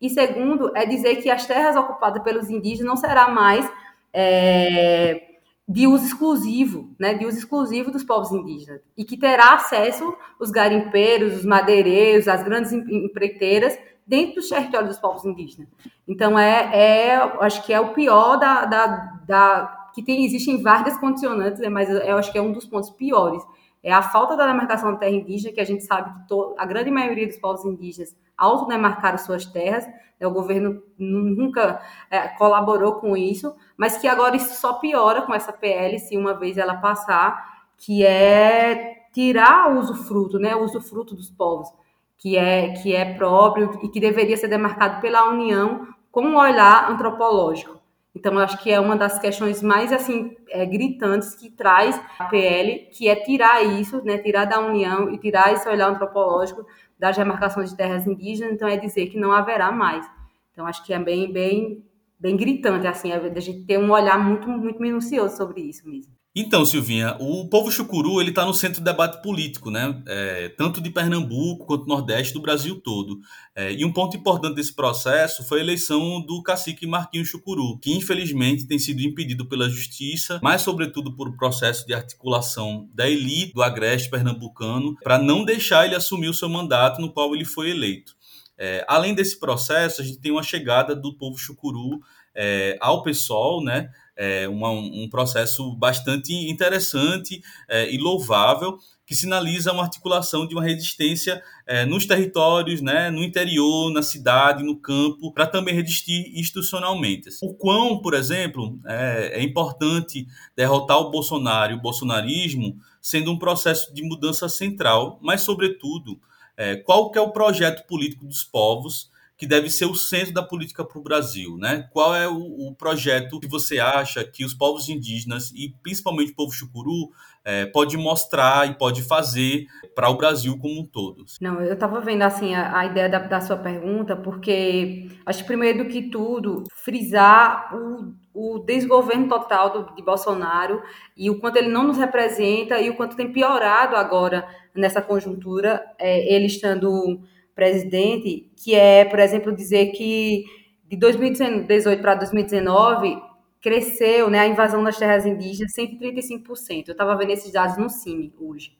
E 0.00 0.08
segundo, 0.08 0.70
é 0.76 0.86
dizer 0.86 1.16
que 1.16 1.30
as 1.30 1.46
terras 1.46 1.74
ocupadas 1.74 2.22
pelos 2.22 2.48
indígenas 2.48 2.86
não 2.86 2.96
será 2.96 3.28
mais 3.28 3.68
é, 4.12 5.33
de 5.66 5.86
uso 5.86 6.04
exclusivo, 6.04 6.94
né, 6.98 7.14
de 7.14 7.24
uso 7.24 7.38
exclusivo 7.38 7.90
dos 7.90 8.04
povos 8.04 8.30
indígenas, 8.32 8.82
e 8.96 9.04
que 9.04 9.16
terá 9.16 9.54
acesso 9.54 10.14
os 10.38 10.50
garimpeiros, 10.50 11.36
os 11.38 11.44
madeireiros, 11.44 12.28
as 12.28 12.42
grandes 12.42 12.72
empreiteiras 12.72 13.78
dentro 14.06 14.36
dos 14.36 14.48
territórios 14.48 14.90
dos 14.90 14.98
povos 14.98 15.24
indígenas. 15.24 15.68
Então 16.06 16.38
é, 16.38 17.12
é 17.12 17.16
acho 17.40 17.64
que 17.64 17.72
é 17.72 17.80
o 17.80 17.94
pior 17.94 18.36
da, 18.36 18.66
da, 18.66 18.86
da 19.26 19.90
que 19.94 20.02
tem 20.02 20.24
existem 20.24 20.60
várias 20.60 20.98
condicionantes, 20.98 21.60
né, 21.60 21.68
mas 21.68 21.88
eu 21.88 22.18
acho 22.18 22.30
que 22.30 22.36
é 22.36 22.42
um 22.42 22.52
dos 22.52 22.66
pontos 22.66 22.90
piores. 22.90 23.42
É 23.84 23.92
a 23.92 24.00
falta 24.00 24.34
da 24.34 24.46
demarcação 24.46 24.92
da 24.92 24.98
terra 24.98 25.12
indígena, 25.12 25.54
que 25.54 25.60
a 25.60 25.64
gente 25.64 25.84
sabe 25.84 26.10
que 26.26 26.34
a 26.56 26.64
grande 26.64 26.90
maioria 26.90 27.26
dos 27.26 27.36
povos 27.36 27.66
indígenas 27.66 28.16
autodemarcaram 28.36 29.18
suas 29.18 29.44
terras, 29.44 29.86
né, 30.18 30.26
o 30.26 30.30
governo 30.30 30.82
nunca 30.98 31.82
é, 32.10 32.28
colaborou 32.28 32.94
com 32.94 33.14
isso, 33.14 33.54
mas 33.76 33.98
que 33.98 34.08
agora 34.08 34.36
isso 34.36 34.54
só 34.58 34.74
piora 34.74 35.20
com 35.20 35.34
essa 35.34 35.52
PL, 35.52 35.98
se 35.98 36.16
uma 36.16 36.32
vez 36.32 36.56
ela 36.56 36.76
passar, 36.76 37.66
que 37.76 38.04
é 38.04 39.04
tirar 39.12 39.70
o 39.70 39.78
usufruto, 39.78 40.38
né, 40.38 40.56
o 40.56 40.64
usufruto 40.64 41.14
dos 41.14 41.30
povos, 41.30 41.68
que 42.16 42.38
é, 42.38 42.72
que 42.72 42.94
é 42.96 43.14
próprio 43.14 43.78
e 43.82 43.88
que 43.90 44.00
deveria 44.00 44.36
ser 44.38 44.48
demarcado 44.48 45.02
pela 45.02 45.28
União 45.28 45.86
com 46.10 46.22
um 46.22 46.38
olhar 46.38 46.90
antropológico. 46.90 47.83
Então, 48.14 48.34
eu 48.34 48.38
acho 48.40 48.62
que 48.62 48.70
é 48.70 48.78
uma 48.78 48.96
das 48.96 49.18
questões 49.18 49.60
mais 49.60 49.92
assim 49.92 50.36
é, 50.48 50.64
gritantes 50.64 51.34
que 51.34 51.50
traz 51.50 52.00
a 52.18 52.26
PL, 52.26 52.88
que 52.92 53.08
é 53.08 53.16
tirar 53.16 53.62
isso, 53.62 54.02
né, 54.04 54.18
tirar 54.18 54.44
da 54.44 54.60
União 54.60 55.10
e 55.10 55.18
tirar 55.18 55.52
esse 55.52 55.68
olhar 55.68 55.88
antropológico 55.90 56.64
das 56.98 57.16
demarcações 57.16 57.70
de 57.70 57.76
terras 57.76 58.06
indígenas. 58.06 58.52
Então, 58.52 58.68
é 58.68 58.76
dizer 58.76 59.08
que 59.08 59.18
não 59.18 59.32
haverá 59.32 59.72
mais 59.72 60.08
Então, 60.52 60.66
acho 60.66 60.84
que 60.84 60.94
é 60.94 60.98
bem, 60.98 61.32
bem, 61.32 61.84
bem 62.18 62.36
gritante, 62.36 62.86
assim, 62.86 63.12
a 63.12 63.40
gente 63.40 63.66
ter 63.66 63.78
um 63.78 63.90
olhar 63.90 64.18
muito, 64.18 64.48
muito 64.48 64.80
minucioso 64.80 65.36
sobre 65.36 65.60
isso 65.62 65.88
mesmo. 65.88 66.14
Então, 66.36 66.66
Silvinha, 66.66 67.16
o 67.20 67.48
povo 67.48 67.70
chucuru 67.70 68.20
ele 68.20 68.30
está 68.30 68.44
no 68.44 68.52
centro 68.52 68.80
do 68.80 68.84
debate 68.84 69.22
político, 69.22 69.70
né? 69.70 70.02
É, 70.04 70.48
tanto 70.48 70.80
de 70.80 70.90
Pernambuco 70.90 71.64
quanto 71.64 71.86
Nordeste 71.86 72.34
do 72.34 72.42
Brasil 72.42 72.80
todo. 72.80 73.20
É, 73.54 73.72
e 73.72 73.84
um 73.84 73.92
ponto 73.92 74.16
importante 74.16 74.56
desse 74.56 74.74
processo 74.74 75.46
foi 75.46 75.60
a 75.60 75.62
eleição 75.62 76.20
do 76.20 76.42
cacique 76.42 76.88
Marquinhos 76.88 77.28
Chucuru, 77.28 77.78
que 77.78 77.92
infelizmente 77.92 78.66
tem 78.66 78.80
sido 78.80 79.00
impedido 79.02 79.46
pela 79.46 79.70
justiça, 79.70 80.40
mas 80.42 80.62
sobretudo 80.62 81.14
por 81.14 81.28
um 81.28 81.36
processo 81.36 81.86
de 81.86 81.94
articulação 81.94 82.88
da 82.92 83.08
elite 83.08 83.54
do 83.54 83.62
agreste 83.62 84.10
pernambucano, 84.10 84.96
para 85.04 85.18
não 85.18 85.44
deixar 85.44 85.86
ele 85.86 85.94
assumir 85.94 86.28
o 86.30 86.34
seu 86.34 86.48
mandato 86.48 87.00
no 87.00 87.12
qual 87.12 87.32
ele 87.32 87.44
foi 87.44 87.70
eleito. 87.70 88.12
É, 88.58 88.84
além 88.88 89.14
desse 89.14 89.38
processo, 89.38 90.00
a 90.00 90.04
gente 90.04 90.18
tem 90.18 90.32
uma 90.32 90.42
chegada 90.42 90.96
do 90.96 91.16
povo 91.16 91.38
chucuru 91.38 92.00
é, 92.34 92.76
ao 92.80 93.02
PSOL, 93.02 93.62
né? 93.62 93.90
é, 94.16 94.48
uma, 94.48 94.70
um 94.70 95.08
processo 95.08 95.74
bastante 95.76 96.32
interessante 96.32 97.42
é, 97.68 97.92
e 97.92 97.98
louvável 97.98 98.78
que 99.06 99.14
sinaliza 99.14 99.70
uma 99.70 99.82
articulação 99.82 100.46
de 100.46 100.54
uma 100.54 100.62
resistência 100.62 101.42
é, 101.66 101.84
nos 101.84 102.06
territórios, 102.06 102.80
né, 102.80 103.10
no 103.10 103.22
interior, 103.22 103.92
na 103.92 104.02
cidade, 104.02 104.62
no 104.62 104.76
campo, 104.76 105.30
para 105.30 105.46
também 105.46 105.74
resistir 105.74 106.32
institucionalmente. 106.34 107.28
O 107.42 107.52
quão, 107.52 108.00
por 108.00 108.14
exemplo, 108.14 108.78
é, 108.86 109.40
é, 109.40 109.42
importante 109.42 110.26
derrotar 110.56 110.98
o 110.98 111.10
Bolsonaro 111.10 111.72
e 111.72 111.76
o 111.76 111.82
bolsonarismo 111.82 112.78
sendo 113.02 113.30
um 113.30 113.38
processo 113.38 113.92
de 113.92 114.02
mudança 114.02 114.48
central, 114.48 115.18
mas, 115.20 115.42
sobretudo, 115.42 116.18
é, 116.56 116.76
qual 116.76 117.10
que 117.10 117.18
é 117.18 117.20
o 117.20 117.30
projeto 117.30 117.86
político 117.86 118.24
dos 118.24 118.42
povos 118.42 119.10
que 119.36 119.46
deve 119.46 119.68
ser 119.68 119.86
o 119.86 119.94
centro 119.94 120.32
da 120.32 120.42
política 120.42 120.84
para 120.84 120.98
o 120.98 121.02
Brasil, 121.02 121.56
né? 121.56 121.88
Qual 121.92 122.14
é 122.14 122.28
o, 122.28 122.68
o, 122.68 122.74
projeto 122.74 123.40
que 123.40 123.48
você 123.48 123.80
acha 123.80 124.22
que 124.24 124.44
os 124.44 124.54
povos 124.54 124.88
indígenas 124.88 125.50
e 125.50 125.74
principalmente 125.82 126.32
o 126.32 126.36
povo 126.36 126.52
chucuru 126.52 127.10
é, 127.44 127.66
pode 127.66 127.96
mostrar 127.96 128.68
e 128.68 128.74
pode 128.74 129.02
fazer 129.02 129.66
para 129.94 130.08
o 130.08 130.16
Brasil 130.16 130.56
como 130.58 130.80
um 130.80 130.86
todo? 130.86 131.24
Não, 131.40 131.60
eu 131.60 131.74
estava 131.74 132.00
vendo 132.00 132.22
assim 132.22 132.54
a, 132.54 132.78
a 132.78 132.86
ideia 132.86 133.08
da, 133.08 133.18
da, 133.18 133.40
sua 133.40 133.56
pergunta, 133.56 134.16
porque 134.16 135.08
acho 135.26 135.40
que 135.40 135.46
primeiro 135.46 135.82
do 135.82 135.90
que 135.90 136.02
tudo 136.02 136.62
frisar 136.72 137.74
o, 137.74 138.14
o 138.32 138.60
desgoverno 138.60 139.28
total 139.28 139.70
do, 139.70 139.96
de 139.96 140.02
Bolsonaro 140.02 140.80
e 141.16 141.28
o 141.28 141.40
quanto 141.40 141.56
ele 141.56 141.68
não 141.68 141.82
nos 141.82 141.98
representa 141.98 142.80
e 142.80 142.88
o 142.88 142.96
quanto 142.96 143.16
tem 143.16 143.32
piorado 143.32 143.96
agora 143.96 144.46
nessa 144.72 145.02
conjuntura, 145.02 145.84
é, 145.98 146.34
ele 146.34 146.46
estando 146.46 147.20
presidente, 147.54 148.50
que 148.56 148.74
é, 148.74 149.04
por 149.04 149.18
exemplo, 149.18 149.54
dizer 149.54 149.92
que 149.92 150.44
de 150.84 150.96
2018 150.96 152.00
para 152.00 152.14
2019 152.14 153.20
cresceu 153.60 154.28
né, 154.28 154.40
a 154.40 154.46
invasão 154.46 154.84
das 154.84 154.98
terras 154.98 155.24
indígenas 155.24 155.72
135%. 155.72 156.88
Eu 156.88 156.92
estava 156.92 157.16
vendo 157.16 157.30
esses 157.30 157.50
dados 157.50 157.78
no 157.78 157.88
CIMI 157.88 158.34
hoje. 158.38 158.76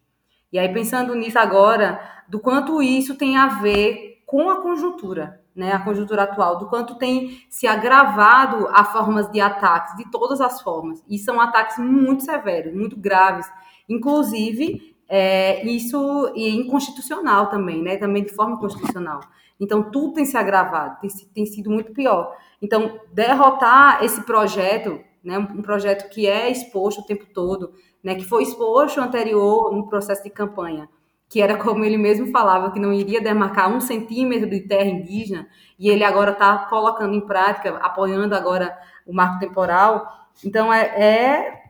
E 0.52 0.58
aí, 0.58 0.68
pensando 0.72 1.14
nisso 1.14 1.38
agora, 1.38 2.00
do 2.28 2.38
quanto 2.38 2.82
isso 2.82 3.16
tem 3.16 3.36
a 3.36 3.48
ver 3.48 4.22
com 4.26 4.50
a 4.50 4.60
conjuntura, 4.60 5.40
né, 5.54 5.72
a 5.72 5.80
conjuntura 5.80 6.24
atual, 6.24 6.58
do 6.58 6.68
quanto 6.68 6.96
tem 6.96 7.42
se 7.48 7.66
agravado 7.66 8.68
a 8.68 8.84
formas 8.84 9.30
de 9.30 9.40
ataques, 9.40 9.96
de 9.96 10.10
todas 10.10 10.40
as 10.40 10.60
formas. 10.60 11.02
E 11.08 11.18
são 11.18 11.40
ataques 11.40 11.78
muito 11.78 12.22
severos, 12.22 12.74
muito 12.74 12.96
graves. 12.96 13.50
Inclusive, 13.88 14.93
é, 15.08 15.64
isso 15.66 16.32
e 16.34 16.48
inconstitucional 16.56 17.48
também, 17.48 17.82
né? 17.82 17.96
Também 17.96 18.22
de 18.22 18.34
forma 18.34 18.58
constitucional. 18.58 19.20
Então, 19.58 19.90
tudo 19.90 20.14
tem 20.14 20.24
se 20.24 20.36
agravado, 20.36 21.00
tem, 21.00 21.10
tem 21.32 21.46
sido 21.46 21.70
muito 21.70 21.92
pior. 21.92 22.36
Então, 22.60 22.98
derrotar 23.12 24.02
esse 24.02 24.22
projeto, 24.22 25.00
né, 25.22 25.38
um 25.38 25.62
projeto 25.62 26.10
que 26.10 26.26
é 26.26 26.50
exposto 26.50 27.00
o 27.00 27.06
tempo 27.06 27.24
todo, 27.32 27.72
né, 28.02 28.14
que 28.14 28.24
foi 28.24 28.42
exposto 28.42 29.00
anterior 29.00 29.72
no 29.72 29.86
processo 29.88 30.24
de 30.24 30.30
campanha, 30.30 30.88
que 31.28 31.40
era 31.40 31.56
como 31.56 31.84
ele 31.84 31.96
mesmo 31.96 32.26
falava, 32.30 32.70
que 32.72 32.80
não 32.80 32.92
iria 32.92 33.20
demarcar 33.20 33.72
um 33.72 33.80
centímetro 33.80 34.50
de 34.50 34.60
terra 34.60 34.88
indígena, 34.88 35.48
e 35.78 35.88
ele 35.88 36.04
agora 36.04 36.32
está 36.32 36.58
colocando 36.66 37.14
em 37.14 37.20
prática, 37.20 37.76
apoiando 37.78 38.34
agora 38.34 38.76
o 39.06 39.14
marco 39.14 39.38
temporal. 39.38 40.06
Então, 40.44 40.72
é, 40.72 40.82
é 41.00 41.63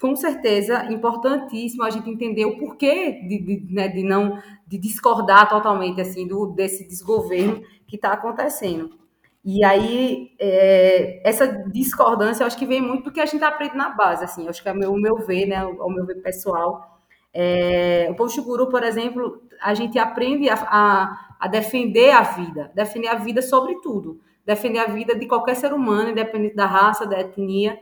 com 0.00 0.16
certeza 0.16 0.86
importantíssimo 0.90 1.84
a 1.84 1.90
gente 1.90 2.08
entender 2.08 2.46
o 2.46 2.56
porquê 2.56 3.20
de, 3.28 3.38
de, 3.38 3.74
né, 3.74 3.86
de 3.86 4.02
não 4.02 4.40
de 4.66 4.78
discordar 4.78 5.48
totalmente 5.48 6.00
assim 6.00 6.26
do 6.26 6.46
desse 6.46 6.88
desgoverno 6.88 7.60
que 7.86 7.96
está 7.96 8.12
acontecendo. 8.12 8.98
E 9.44 9.62
aí 9.62 10.32
é, 10.38 11.20
essa 11.28 11.46
discordância 11.70 12.42
eu 12.42 12.46
acho 12.46 12.56
que 12.56 12.66
vem 12.66 12.80
muito 12.80 13.04
do 13.04 13.12
que 13.12 13.20
a 13.20 13.26
gente 13.26 13.44
aprende 13.44 13.76
na 13.76 13.90
base, 13.90 14.24
assim, 14.24 14.44
eu 14.44 14.50
acho 14.50 14.62
que 14.62 14.68
é 14.68 14.72
o 14.72 14.76
meu, 14.76 14.92
o 14.92 15.00
meu 15.00 15.16
ver, 15.18 15.46
né, 15.46 15.64
o 15.64 15.90
meu 15.90 16.06
ver 16.06 16.22
pessoal. 16.22 16.98
É, 17.32 18.08
o 18.10 18.14
povo 18.14 18.30
chucuru, 18.30 18.68
por 18.68 18.82
exemplo, 18.82 19.42
a 19.60 19.74
gente 19.74 19.98
aprende 19.98 20.48
a, 20.48 20.54
a, 20.54 21.36
a 21.38 21.48
defender 21.48 22.10
a 22.10 22.22
vida, 22.22 22.72
defender 22.74 23.08
a 23.08 23.16
vida 23.16 23.42
sobre 23.42 23.80
tudo, 23.82 24.18
defender 24.46 24.78
a 24.78 24.86
vida 24.86 25.14
de 25.14 25.26
qualquer 25.26 25.56
ser 25.56 25.72
humano, 25.72 26.10
independente 26.10 26.56
da 26.56 26.66
raça, 26.66 27.06
da 27.06 27.20
etnia 27.20 27.78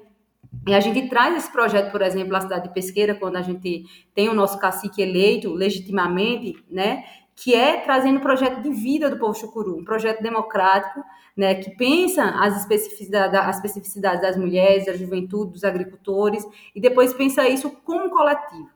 e 0.66 0.74
a 0.74 0.80
gente 0.80 1.08
traz 1.08 1.36
esse 1.36 1.50
projeto, 1.50 1.90
por 1.90 2.02
exemplo, 2.02 2.36
à 2.36 2.40
cidade 2.40 2.68
de 2.68 2.74
Pesqueira, 2.74 3.14
quando 3.14 3.36
a 3.36 3.42
gente 3.42 3.84
tem 4.14 4.28
o 4.28 4.34
nosso 4.34 4.58
cacique 4.58 5.00
eleito 5.00 5.52
legitimamente, 5.52 6.62
né? 6.70 7.04
Que 7.34 7.54
é 7.54 7.80
trazendo 7.80 8.18
um 8.18 8.22
projeto 8.22 8.60
de 8.60 8.70
vida 8.70 9.08
do 9.08 9.18
povo 9.18 9.32
chucuru, 9.32 9.78
um 9.78 9.84
projeto 9.84 10.22
democrático, 10.22 11.02
né? 11.36 11.54
Que 11.54 11.70
pensa 11.76 12.22
as 12.22 12.60
especificidades, 12.60 13.38
as 13.38 13.56
especificidades 13.56 14.20
das 14.20 14.36
mulheres, 14.36 14.86
da 14.86 14.92
juventude, 14.94 15.52
dos 15.52 15.64
agricultores, 15.64 16.44
e 16.74 16.80
depois 16.80 17.14
pensa 17.14 17.48
isso 17.48 17.70
como 17.84 18.10
coletivo. 18.10 18.68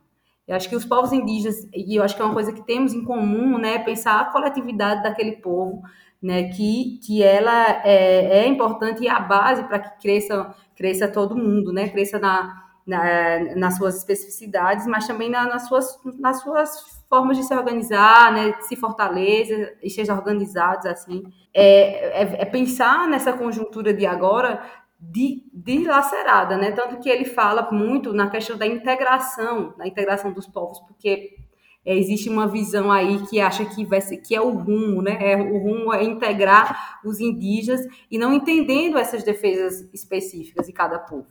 Eu 0.46 0.56
acho 0.56 0.68
que 0.68 0.76
os 0.76 0.84
povos 0.84 1.12
indígenas, 1.12 1.68
e 1.74 1.96
eu 1.96 2.02
acho 2.02 2.16
que 2.16 2.22
é 2.22 2.24
uma 2.24 2.34
coisa 2.34 2.52
que 2.52 2.64
temos 2.64 2.94
em 2.94 3.04
comum, 3.04 3.58
né? 3.58 3.78
Pensar 3.78 4.20
a 4.20 4.24
coletividade 4.26 5.02
daquele 5.02 5.32
povo, 5.32 5.82
né? 6.22 6.44
Que, 6.44 6.98
que 7.04 7.22
ela 7.22 7.82
é, 7.84 8.44
é 8.44 8.46
importante 8.46 9.02
e 9.02 9.08
a 9.08 9.18
base 9.18 9.64
para 9.64 9.78
que 9.78 10.00
cresça 10.00 10.54
cresça 10.76 11.08
todo 11.08 11.36
mundo, 11.36 11.72
né? 11.72 11.88
Cresça 11.88 12.18
na, 12.18 12.62
na, 12.86 13.54
nas 13.56 13.76
suas 13.76 13.96
especificidades, 13.96 14.86
mas 14.86 15.06
também 15.06 15.30
na, 15.30 15.46
nas, 15.46 15.68
suas, 15.68 15.98
nas 16.18 16.40
suas 16.40 17.02
formas 17.08 17.36
de 17.36 17.44
se 17.44 17.54
organizar, 17.54 18.32
né? 18.32 18.54
Se 18.60 18.76
fortaleça, 18.76 19.74
esteja 19.82 20.14
organizados, 20.14 20.86
assim. 20.86 21.22
É, 21.54 22.22
é, 22.22 22.42
é, 22.42 22.44
pensar 22.44 23.06
nessa 23.08 23.32
conjuntura 23.32 23.92
de 23.92 24.06
agora 24.06 24.62
dilacerada, 24.98 26.56
né? 26.56 26.70
Tanto 26.70 26.98
que 27.00 27.08
ele 27.08 27.24
fala 27.24 27.70
muito 27.72 28.12
na 28.12 28.30
questão 28.30 28.56
da 28.56 28.66
integração, 28.66 29.74
da 29.76 29.86
integração 29.86 30.32
dos 30.32 30.46
povos, 30.46 30.78
porque 30.80 31.36
é, 31.84 31.96
existe 31.96 32.28
uma 32.28 32.46
visão 32.46 32.90
aí 32.90 33.22
que 33.26 33.40
acha 33.40 33.64
que 33.64 33.84
vai 33.84 34.00
ser 34.00 34.18
que 34.18 34.34
é 34.34 34.40
o 34.40 34.50
rumo, 34.50 35.02
né? 35.02 35.18
É, 35.20 35.36
o 35.36 35.58
rumo 35.58 35.92
é 35.92 36.04
integrar 36.04 37.00
os 37.04 37.20
indígenas 37.20 37.86
e 38.10 38.16
não 38.18 38.32
entendendo 38.32 38.96
essas 38.96 39.24
defesas 39.24 39.88
específicas 39.92 40.66
de 40.66 40.72
cada 40.72 40.98
povo. 40.98 41.26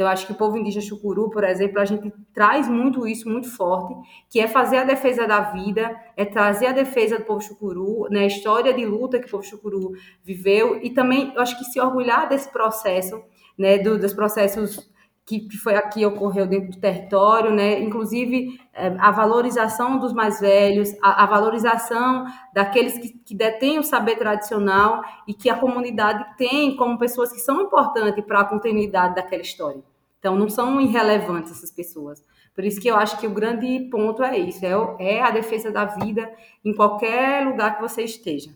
Então, 0.00 0.08
acho 0.08 0.26
que 0.26 0.32
o 0.32 0.36
povo 0.36 0.56
indígena 0.56 0.82
chucuru, 0.82 1.28
por 1.28 1.44
exemplo, 1.44 1.78
a 1.78 1.84
gente 1.84 2.10
traz 2.32 2.66
muito 2.66 3.06
isso, 3.06 3.28
muito 3.28 3.50
forte, 3.50 3.94
que 4.30 4.40
é 4.40 4.48
fazer 4.48 4.78
a 4.78 4.84
defesa 4.84 5.26
da 5.26 5.40
vida, 5.52 5.94
é 6.16 6.24
trazer 6.24 6.68
a 6.68 6.72
defesa 6.72 7.18
do 7.18 7.24
povo 7.26 7.42
chucuru, 7.42 8.08
né, 8.08 8.20
a 8.20 8.26
história 8.26 8.72
de 8.72 8.86
luta 8.86 9.18
que 9.18 9.26
o 9.26 9.30
povo 9.30 9.42
chucuru 9.42 9.92
viveu, 10.24 10.80
e 10.82 10.88
também, 10.88 11.30
eu 11.34 11.42
acho 11.42 11.58
que 11.58 11.66
se 11.66 11.78
orgulhar 11.78 12.26
desse 12.30 12.50
processo, 12.50 13.22
né, 13.58 13.76
do, 13.76 13.98
dos 13.98 14.14
processos 14.14 14.90
que, 15.30 15.38
que 15.46 15.56
foi 15.56 15.76
aqui 15.76 16.04
ocorreu 16.04 16.44
dentro 16.44 16.72
do 16.72 16.80
território, 16.80 17.52
né? 17.52 17.78
Inclusive 17.78 18.60
é, 18.74 18.88
a 18.98 19.12
valorização 19.12 19.96
dos 19.96 20.12
mais 20.12 20.40
velhos, 20.40 20.92
a, 21.00 21.22
a 21.22 21.26
valorização 21.26 22.24
daqueles 22.52 22.98
que, 22.98 23.10
que 23.10 23.34
detêm 23.34 23.78
o 23.78 23.84
saber 23.84 24.16
tradicional 24.16 25.00
e 25.28 25.32
que 25.32 25.48
a 25.48 25.54
comunidade 25.54 26.36
tem 26.36 26.74
como 26.74 26.98
pessoas 26.98 27.32
que 27.32 27.38
são 27.38 27.62
importantes 27.62 28.24
para 28.24 28.40
a 28.40 28.44
continuidade 28.44 29.14
daquela 29.14 29.42
história. 29.42 29.80
Então, 30.18 30.34
não 30.36 30.48
são 30.48 30.80
irrelevantes 30.80 31.52
essas 31.52 31.70
pessoas. 31.70 32.24
Por 32.52 32.64
isso 32.64 32.80
que 32.80 32.88
eu 32.88 32.96
acho 32.96 33.16
que 33.18 33.26
o 33.28 33.30
grande 33.30 33.88
ponto 33.88 34.24
é 34.24 34.36
isso, 34.36 34.66
é, 34.66 34.72
é 34.98 35.22
a 35.22 35.30
defesa 35.30 35.70
da 35.70 35.84
vida 35.84 36.28
em 36.64 36.74
qualquer 36.74 37.46
lugar 37.46 37.76
que 37.76 37.82
você 37.82 38.02
esteja. 38.02 38.50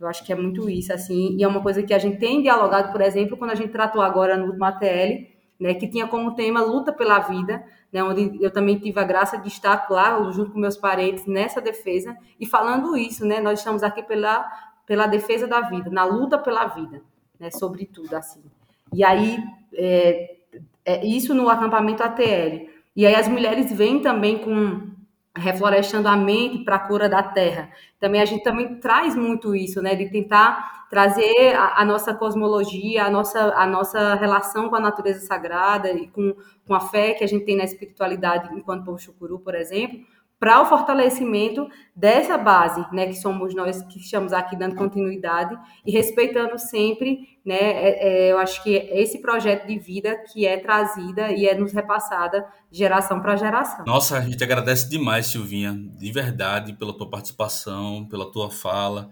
Eu 0.00 0.08
acho 0.08 0.24
que 0.24 0.32
é 0.32 0.36
muito 0.36 0.68
isso, 0.68 0.92
assim, 0.92 1.36
e 1.36 1.44
é 1.44 1.48
uma 1.48 1.62
coisa 1.62 1.82
que 1.82 1.94
a 1.94 1.98
gente 1.98 2.18
tem 2.18 2.42
dialogado, 2.42 2.90
por 2.90 3.00
exemplo, 3.00 3.36
quando 3.36 3.52
a 3.52 3.54
gente 3.54 3.70
tratou 3.70 4.02
agora 4.02 4.36
no 4.36 4.46
último 4.46 4.64
ATL, 4.64 5.37
né, 5.58 5.74
que 5.74 5.88
tinha 5.88 6.06
como 6.06 6.34
tema 6.34 6.62
luta 6.62 6.92
pela 6.92 7.18
vida, 7.18 7.64
né, 7.92 8.02
onde 8.02 8.42
eu 8.42 8.50
também 8.50 8.78
tive 8.78 8.98
a 9.00 9.04
graça 9.04 9.38
de 9.38 9.48
estar 9.48 9.86
lá 9.90 10.30
junto 10.30 10.52
com 10.52 10.58
meus 10.58 10.76
parentes 10.76 11.26
nessa 11.26 11.60
defesa 11.60 12.16
e 12.38 12.46
falando 12.46 12.96
isso, 12.96 13.26
né, 13.26 13.40
nós 13.40 13.58
estamos 13.58 13.82
aqui 13.82 14.02
pela 14.02 14.46
pela 14.86 15.06
defesa 15.06 15.46
da 15.46 15.60
vida, 15.60 15.90
na 15.90 16.02
luta 16.04 16.38
pela 16.38 16.66
vida, 16.66 17.02
né, 17.38 17.50
sobretudo 17.50 18.14
assim. 18.14 18.42
E 18.90 19.04
aí 19.04 19.38
é, 19.74 20.36
é 20.82 21.06
isso 21.06 21.34
no 21.34 21.50
acampamento 21.50 22.02
ATL. 22.02 22.70
E 22.96 23.06
aí 23.06 23.14
as 23.14 23.28
mulheres 23.28 23.70
vêm 23.70 24.00
também 24.00 24.38
com 24.38 24.88
reflorestando 25.36 26.08
a 26.08 26.16
mente 26.16 26.64
para 26.64 26.76
a 26.76 26.78
cura 26.80 27.08
da 27.08 27.22
terra. 27.22 27.70
Também 28.00 28.20
a 28.20 28.24
gente 28.24 28.42
também 28.42 28.80
traz 28.80 29.14
muito 29.14 29.54
isso, 29.54 29.80
né, 29.80 29.94
de 29.94 30.10
tentar 30.10 30.86
trazer 30.90 31.54
a, 31.54 31.80
a, 31.80 31.84
nossa 31.84 32.14
cosmologia, 32.14 33.04
a 33.04 33.10
nossa, 33.10 33.54
a 33.54 33.66
nossa 33.66 34.14
relação 34.14 34.68
com 34.68 34.76
a 34.76 34.80
natureza 34.80 35.20
sagrada 35.26 35.90
e 35.92 36.08
com, 36.08 36.34
com 36.66 36.74
a 36.74 36.80
fé 36.80 37.12
que 37.12 37.22
a 37.22 37.26
gente 37.26 37.44
tem 37.44 37.56
na 37.56 37.64
espiritualidade 37.64 38.54
enquanto 38.54 38.84
povo 38.84 38.98
chucuru, 38.98 39.38
por 39.38 39.54
exemplo, 39.54 40.00
para 40.38 40.62
o 40.62 40.66
fortalecimento 40.66 41.68
dessa 41.94 42.38
base, 42.38 42.84
né, 42.92 43.06
que 43.08 43.14
somos 43.14 43.54
nós 43.54 43.82
que 43.82 43.98
estamos 43.98 44.32
aqui 44.32 44.56
dando 44.56 44.76
continuidade 44.76 45.58
e 45.84 45.90
respeitando 45.90 46.56
sempre, 46.58 47.38
né, 47.44 47.56
é, 47.58 48.28
é, 48.28 48.32
eu 48.32 48.38
acho 48.38 48.62
que 48.62 48.70
esse 48.70 49.20
projeto 49.20 49.66
de 49.66 49.78
vida 49.78 50.16
que 50.32 50.46
é 50.46 50.56
trazida 50.58 51.32
e 51.32 51.46
é 51.46 51.54
nos 51.56 51.72
repassada 51.72 52.46
geração 52.70 53.20
para 53.20 53.36
geração. 53.36 53.84
Nossa, 53.84 54.18
a 54.18 54.20
gente 54.20 54.42
agradece 54.44 54.88
demais, 54.88 55.26
Silvinha, 55.26 55.74
de 55.74 56.12
verdade, 56.12 56.72
pela 56.74 56.96
tua 56.96 57.10
participação, 57.10 58.06
pela 58.08 58.30
tua 58.30 58.48
fala, 58.48 59.10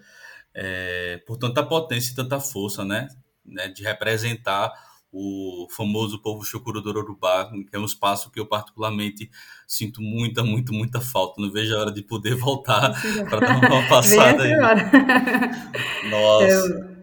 é, 0.54 1.20
por 1.26 1.36
tanta 1.36 1.62
potência 1.64 2.12
e 2.12 2.14
tanta 2.14 2.38
força, 2.38 2.84
né, 2.84 3.08
né 3.44 3.66
de 3.66 3.82
representar 3.82 4.72
o 5.18 5.66
famoso 5.70 6.20
povo 6.20 6.44
chucuru 6.44 6.82
do 6.82 6.90
Urubá, 6.90 7.50
que 7.50 7.74
é 7.74 7.78
um 7.78 7.86
espaço 7.86 8.30
que 8.30 8.38
eu 8.38 8.44
particularmente 8.44 9.30
sinto 9.66 10.02
muita, 10.02 10.44
muita, 10.44 10.72
muita 10.72 11.00
falta. 11.00 11.40
Não 11.40 11.50
vejo 11.50 11.74
a 11.74 11.80
hora 11.80 11.90
de 11.90 12.02
poder 12.02 12.34
voltar 12.36 12.92
para 13.30 13.40
dar 13.40 13.56
uma 13.56 13.82
passada 13.88 14.42
aí. 14.42 14.54
Nossa. 16.10 16.44
Eu, 16.44 16.96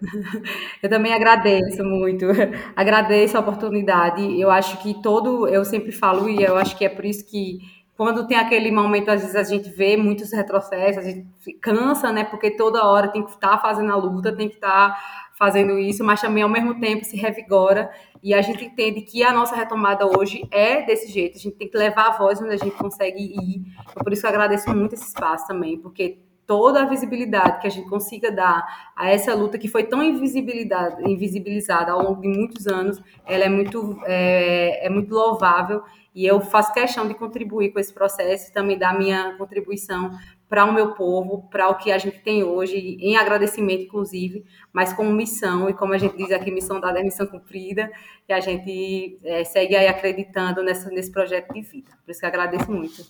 eu 0.83 0.89
também 0.89 1.11
agradeço 1.11 1.83
muito. 1.83 2.27
Agradeço 2.75 3.35
a 3.35 3.39
oportunidade. 3.39 4.39
Eu 4.39 4.51
acho 4.51 4.77
que 4.83 5.01
todo, 5.01 5.47
eu 5.47 5.65
sempre 5.65 5.91
falo 5.91 6.29
e 6.29 6.43
eu 6.43 6.55
acho 6.55 6.77
que 6.77 6.85
é 6.85 6.89
por 6.89 7.05
isso 7.05 7.25
que 7.25 7.57
quando 7.95 8.27
tem 8.27 8.37
aquele 8.37 8.71
momento, 8.71 9.09
às 9.09 9.21
vezes 9.21 9.35
a 9.35 9.43
gente 9.43 9.69
vê 9.69 9.95
muitos 9.95 10.31
retrocessos, 10.33 10.97
a 10.97 11.07
gente 11.07 11.53
cansa, 11.61 12.11
né? 12.11 12.23
Porque 12.23 12.51
toda 12.51 12.85
hora 12.85 13.07
tem 13.07 13.23
que 13.23 13.31
estar 13.31 13.59
fazendo 13.59 13.91
a 13.91 13.95
luta, 13.95 14.35
tem 14.35 14.49
que 14.49 14.55
estar 14.55 15.31
fazendo 15.43 15.77
isso, 15.77 16.05
mas 16.05 16.21
também 16.21 16.41
ao 16.41 16.47
mesmo 16.47 16.79
tempo 16.79 17.03
se 17.03 17.17
revigora 17.17 17.91
e 18.23 18.33
a 18.33 18.41
gente 18.41 18.63
entende 18.63 19.01
que 19.01 19.21
a 19.21 19.33
nossa 19.33 19.53
retomada 19.53 20.07
hoje 20.07 20.47
é 20.49 20.85
desse 20.85 21.11
jeito. 21.11 21.35
A 21.35 21.39
gente 21.39 21.57
tem 21.57 21.67
que 21.67 21.77
levar 21.77 22.07
a 22.07 22.17
voz 22.17 22.41
onde 22.41 22.53
a 22.53 22.57
gente 22.57 22.77
consegue 22.77 23.21
ir. 23.21 23.65
Então, 23.91 24.01
por 24.01 24.13
isso 24.13 24.25
eu 24.25 24.29
agradeço 24.29 24.73
muito 24.73 24.95
esse 24.95 25.03
espaço 25.03 25.45
também, 25.45 25.77
porque 25.77 26.19
toda 26.47 26.83
a 26.83 26.85
visibilidade 26.85 27.59
que 27.59 27.67
a 27.67 27.69
gente 27.69 27.89
consiga 27.89 28.31
dar 28.31 28.65
a 28.95 29.09
essa 29.09 29.35
luta 29.35 29.57
que 29.57 29.67
foi 29.67 29.83
tão 29.83 30.01
invisibilizada 30.01 31.91
ao 31.91 32.01
longo 32.01 32.21
de 32.21 32.29
muitos 32.29 32.65
anos, 32.65 33.01
ela 33.25 33.43
é 33.43 33.49
muito, 33.49 33.99
é, 34.05 34.87
é 34.87 34.89
muito 34.89 35.13
louvável 35.13 35.83
e 36.15 36.25
eu 36.25 36.39
faço 36.39 36.73
questão 36.73 37.07
de 37.07 37.15
contribuir 37.15 37.71
com 37.71 37.79
esse 37.79 37.93
processo 37.93 38.49
e 38.49 38.53
também 38.53 38.77
dar 38.77 38.97
minha 38.97 39.35
contribuição 39.37 40.11
para 40.53 40.65
o 40.65 40.71
meu 40.71 40.93
povo, 40.93 41.49
para 41.49 41.67
o 41.67 41.77
que 41.79 41.91
a 41.91 41.97
gente 41.97 42.19
tem 42.19 42.43
hoje, 42.43 42.77
em 42.77 43.17
agradecimento, 43.17 43.85
inclusive, 43.85 44.45
mas 44.71 44.93
como 44.93 45.11
missão, 45.11 45.67
e 45.67 45.73
como 45.73 45.93
a 45.93 45.97
gente 45.97 46.15
diz 46.15 46.29
aqui, 46.29 46.51
missão 46.51 46.79
dada 46.79 46.99
é 46.99 47.03
missão 47.03 47.25
cumprida, 47.25 47.91
e 48.29 48.33
a 48.33 48.39
gente 48.39 49.17
é, 49.23 49.43
segue 49.43 49.75
aí 49.75 49.87
acreditando 49.87 50.61
nessa, 50.61 50.91
nesse 50.91 51.11
projeto 51.11 51.51
de 51.51 51.61
vida. 51.61 51.89
Por 52.05 52.11
isso 52.11 52.19
que 52.19 52.25
agradeço 52.27 52.71
muito. 52.71 53.03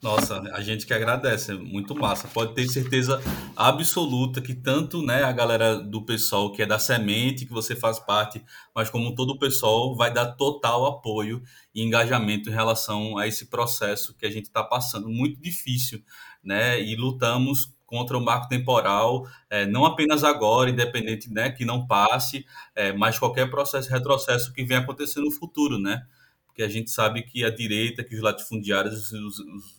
Nossa, 0.00 0.40
a 0.54 0.60
gente 0.60 0.86
que 0.86 0.94
agradece, 0.94 1.50
é 1.50 1.54
muito 1.56 1.92
massa. 1.92 2.28
Pode 2.28 2.54
ter 2.54 2.68
certeza 2.68 3.20
absoluta 3.56 4.40
que 4.40 4.54
tanto 4.54 5.02
né, 5.02 5.24
a 5.24 5.32
galera 5.32 5.74
do 5.74 6.06
pessoal 6.06 6.52
que 6.52 6.62
é 6.62 6.66
da 6.66 6.78
semente, 6.78 7.44
que 7.44 7.52
você 7.52 7.74
faz 7.74 7.98
parte, 7.98 8.40
mas 8.72 8.88
como 8.88 9.14
todo 9.14 9.30
o 9.30 9.38
pessoal, 9.38 9.96
vai 9.96 10.12
dar 10.12 10.36
total 10.36 10.86
apoio 10.86 11.42
e 11.74 11.82
engajamento 11.82 12.48
em 12.48 12.52
relação 12.52 13.18
a 13.18 13.26
esse 13.26 13.46
processo 13.46 14.16
que 14.16 14.24
a 14.24 14.30
gente 14.30 14.44
está 14.44 14.62
passando. 14.62 15.08
Muito 15.08 15.40
difícil, 15.40 16.00
né? 16.42 16.80
E 16.80 16.96
lutamos 16.96 17.72
contra 17.86 18.18
o 18.18 18.20
marco 18.20 18.48
temporal, 18.48 19.26
é, 19.48 19.64
não 19.64 19.84
apenas 19.84 20.22
agora, 20.22 20.68
independente 20.68 21.32
né, 21.32 21.50
que 21.50 21.64
não 21.64 21.86
passe, 21.86 22.44
é, 22.74 22.92
mas 22.92 23.18
qualquer 23.18 23.50
processo 23.50 23.90
retrocesso 23.90 24.52
que 24.52 24.62
venha 24.62 24.80
acontecer 24.80 25.20
no 25.20 25.30
futuro, 25.30 25.78
né? 25.78 26.02
Porque 26.46 26.62
a 26.62 26.68
gente 26.68 26.90
sabe 26.90 27.22
que 27.22 27.44
a 27.44 27.50
direita, 27.50 28.04
que 28.04 28.14
os 28.14 28.20
latifundiários, 28.20 29.10
os, 29.10 29.38
os 29.38 29.78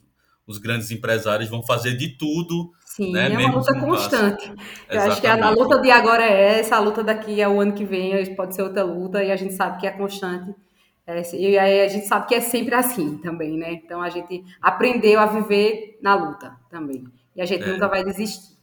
os 0.49 0.57
grandes 0.57 0.89
empresários 0.89 1.47
vão 1.47 1.61
fazer 1.61 1.95
de 1.95 2.17
tudo. 2.17 2.71
Sim, 2.83 3.13
né, 3.13 3.31
é 3.31 3.37
uma 3.37 3.55
luta 3.55 3.79
constante. 3.79 4.51
Eu 4.89 5.01
acho 5.01 5.21
que 5.21 5.27
a, 5.27 5.45
a, 5.45 5.51
luta 5.51 5.79
de 5.79 5.91
agora 5.91 6.23
é 6.23 6.59
essa, 6.59 6.75
a 6.75 6.79
luta 6.79 7.03
daqui 7.03 7.39
é 7.39 7.47
o 7.47 7.61
ano 7.61 7.71
que 7.71 7.85
vem, 7.85 8.35
pode 8.35 8.55
ser 8.55 8.63
outra 8.63 8.83
luta, 8.83 9.23
e 9.23 9.31
a 9.31 9.35
gente 9.35 9.53
sabe 9.53 9.79
que 9.79 9.85
é 9.85 9.91
constante. 9.91 10.55
É, 11.09 11.35
e 11.35 11.57
aí 11.57 11.81
a 11.81 11.87
gente 11.87 12.05
sabe 12.05 12.27
que 12.27 12.35
é 12.35 12.41
sempre 12.41 12.75
assim 12.75 13.17
também, 13.17 13.57
né? 13.57 13.73
Então 13.73 13.99
a 13.99 14.11
gente 14.11 14.43
aprendeu 14.61 15.19
a 15.19 15.25
viver 15.25 15.97
na 16.03 16.13
luta 16.13 16.55
também. 16.69 17.03
E 17.35 17.41
a 17.41 17.45
gente 17.47 17.63
é. 17.63 17.73
nunca 17.73 17.87
vai 17.87 18.03
desistir. 18.03 18.55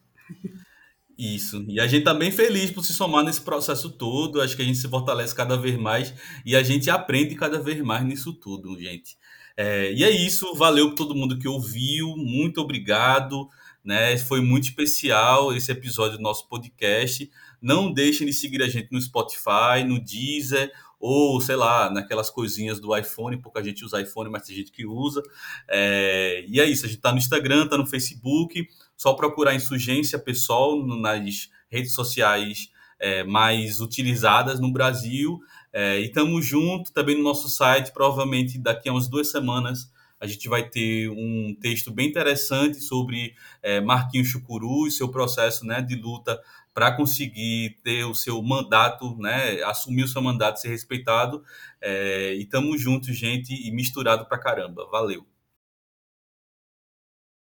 Isso. 1.18 1.64
E 1.66 1.80
a 1.80 1.88
gente 1.88 2.04
tá 2.04 2.14
bem 2.14 2.30
feliz 2.30 2.70
por 2.70 2.84
se 2.84 2.94
somar 2.94 3.24
nesse 3.24 3.40
processo 3.40 3.90
todo. 3.90 4.40
Acho 4.40 4.54
que 4.54 4.62
a 4.62 4.64
gente 4.64 4.78
se 4.78 4.88
fortalece 4.88 5.34
cada 5.34 5.56
vez 5.56 5.76
mais 5.76 6.14
e 6.44 6.54
a 6.54 6.62
gente 6.62 6.88
aprende 6.88 7.34
cada 7.34 7.58
vez 7.58 7.80
mais 7.80 8.04
nisso 8.04 8.32
tudo, 8.32 8.78
gente. 8.78 9.16
É, 9.56 9.92
e 9.92 10.04
é 10.04 10.10
isso, 10.10 10.54
valeu 10.54 10.88
para 10.88 10.96
todo 10.98 11.16
mundo 11.16 11.38
que 11.40 11.48
ouviu, 11.48 12.14
muito 12.16 12.60
obrigado, 12.60 13.48
né? 13.82 14.16
Foi 14.18 14.40
muito 14.40 14.64
especial 14.64 15.52
esse 15.52 15.72
episódio 15.72 16.16
do 16.16 16.22
nosso 16.22 16.48
podcast. 16.48 17.28
Não 17.60 17.92
deixem 17.92 18.24
de 18.24 18.32
seguir 18.32 18.62
a 18.62 18.68
gente 18.68 18.92
no 18.92 19.00
Spotify, 19.00 19.82
no 19.84 19.98
Deezer 19.98 20.70
ou 20.98 21.40
sei 21.40 21.56
lá, 21.56 21.90
naquelas 21.90 22.30
coisinhas 22.30 22.80
do 22.80 22.96
iPhone, 22.96 23.36
porque 23.40 23.58
a 23.58 23.62
gente 23.62 23.84
usa 23.84 24.00
iPhone, 24.00 24.30
mas 24.30 24.42
tem 24.42 24.56
gente 24.56 24.72
que 24.72 24.86
usa. 24.86 25.22
É, 25.68 26.44
e 26.48 26.60
é 26.60 26.64
isso, 26.64 26.86
a 26.86 26.88
gente 26.88 27.00
tá 27.00 27.12
no 27.12 27.18
Instagram, 27.18 27.66
tá 27.68 27.76
no 27.76 27.86
Facebook, 27.86 28.66
só 28.96 29.14
procurar 29.14 29.54
insurgência 29.54 30.18
pessoal 30.18 30.84
nas 30.84 31.50
redes 31.68 31.92
sociais 31.94 32.70
é, 32.98 33.24
mais 33.24 33.80
utilizadas 33.80 34.58
no 34.58 34.72
Brasil. 34.72 35.38
É, 35.72 36.00
e 36.00 36.06
estamos 36.06 36.46
junto 36.46 36.92
também 36.92 37.16
no 37.16 37.22
nosso 37.22 37.48
site. 37.48 37.92
Provavelmente 37.92 38.58
daqui 38.58 38.88
a 38.88 38.92
umas 38.92 39.08
duas 39.08 39.30
semanas 39.30 39.90
a 40.18 40.26
gente 40.26 40.48
vai 40.48 40.68
ter 40.68 41.10
um 41.10 41.54
texto 41.60 41.92
bem 41.92 42.08
interessante 42.08 42.80
sobre 42.80 43.34
é, 43.62 43.80
Marquinhos 43.80 44.28
Chucuru 44.28 44.86
e 44.86 44.90
seu 44.90 45.10
processo 45.10 45.66
né, 45.66 45.82
de 45.82 45.94
luta 45.94 46.40
para 46.76 46.92
conseguir 46.94 47.78
ter 47.82 48.04
o 48.04 48.14
seu 48.14 48.42
mandato, 48.42 49.16
né, 49.16 49.62
assumir 49.62 50.02
o 50.02 50.08
seu 50.08 50.20
mandato, 50.20 50.60
ser 50.60 50.68
respeitado. 50.68 51.42
É, 51.80 52.34
e 52.34 52.42
estamos 52.42 52.78
juntos, 52.78 53.16
gente, 53.16 53.54
e 53.54 53.70
misturado 53.70 54.26
para 54.26 54.38
caramba. 54.38 54.86
Valeu! 54.90 55.26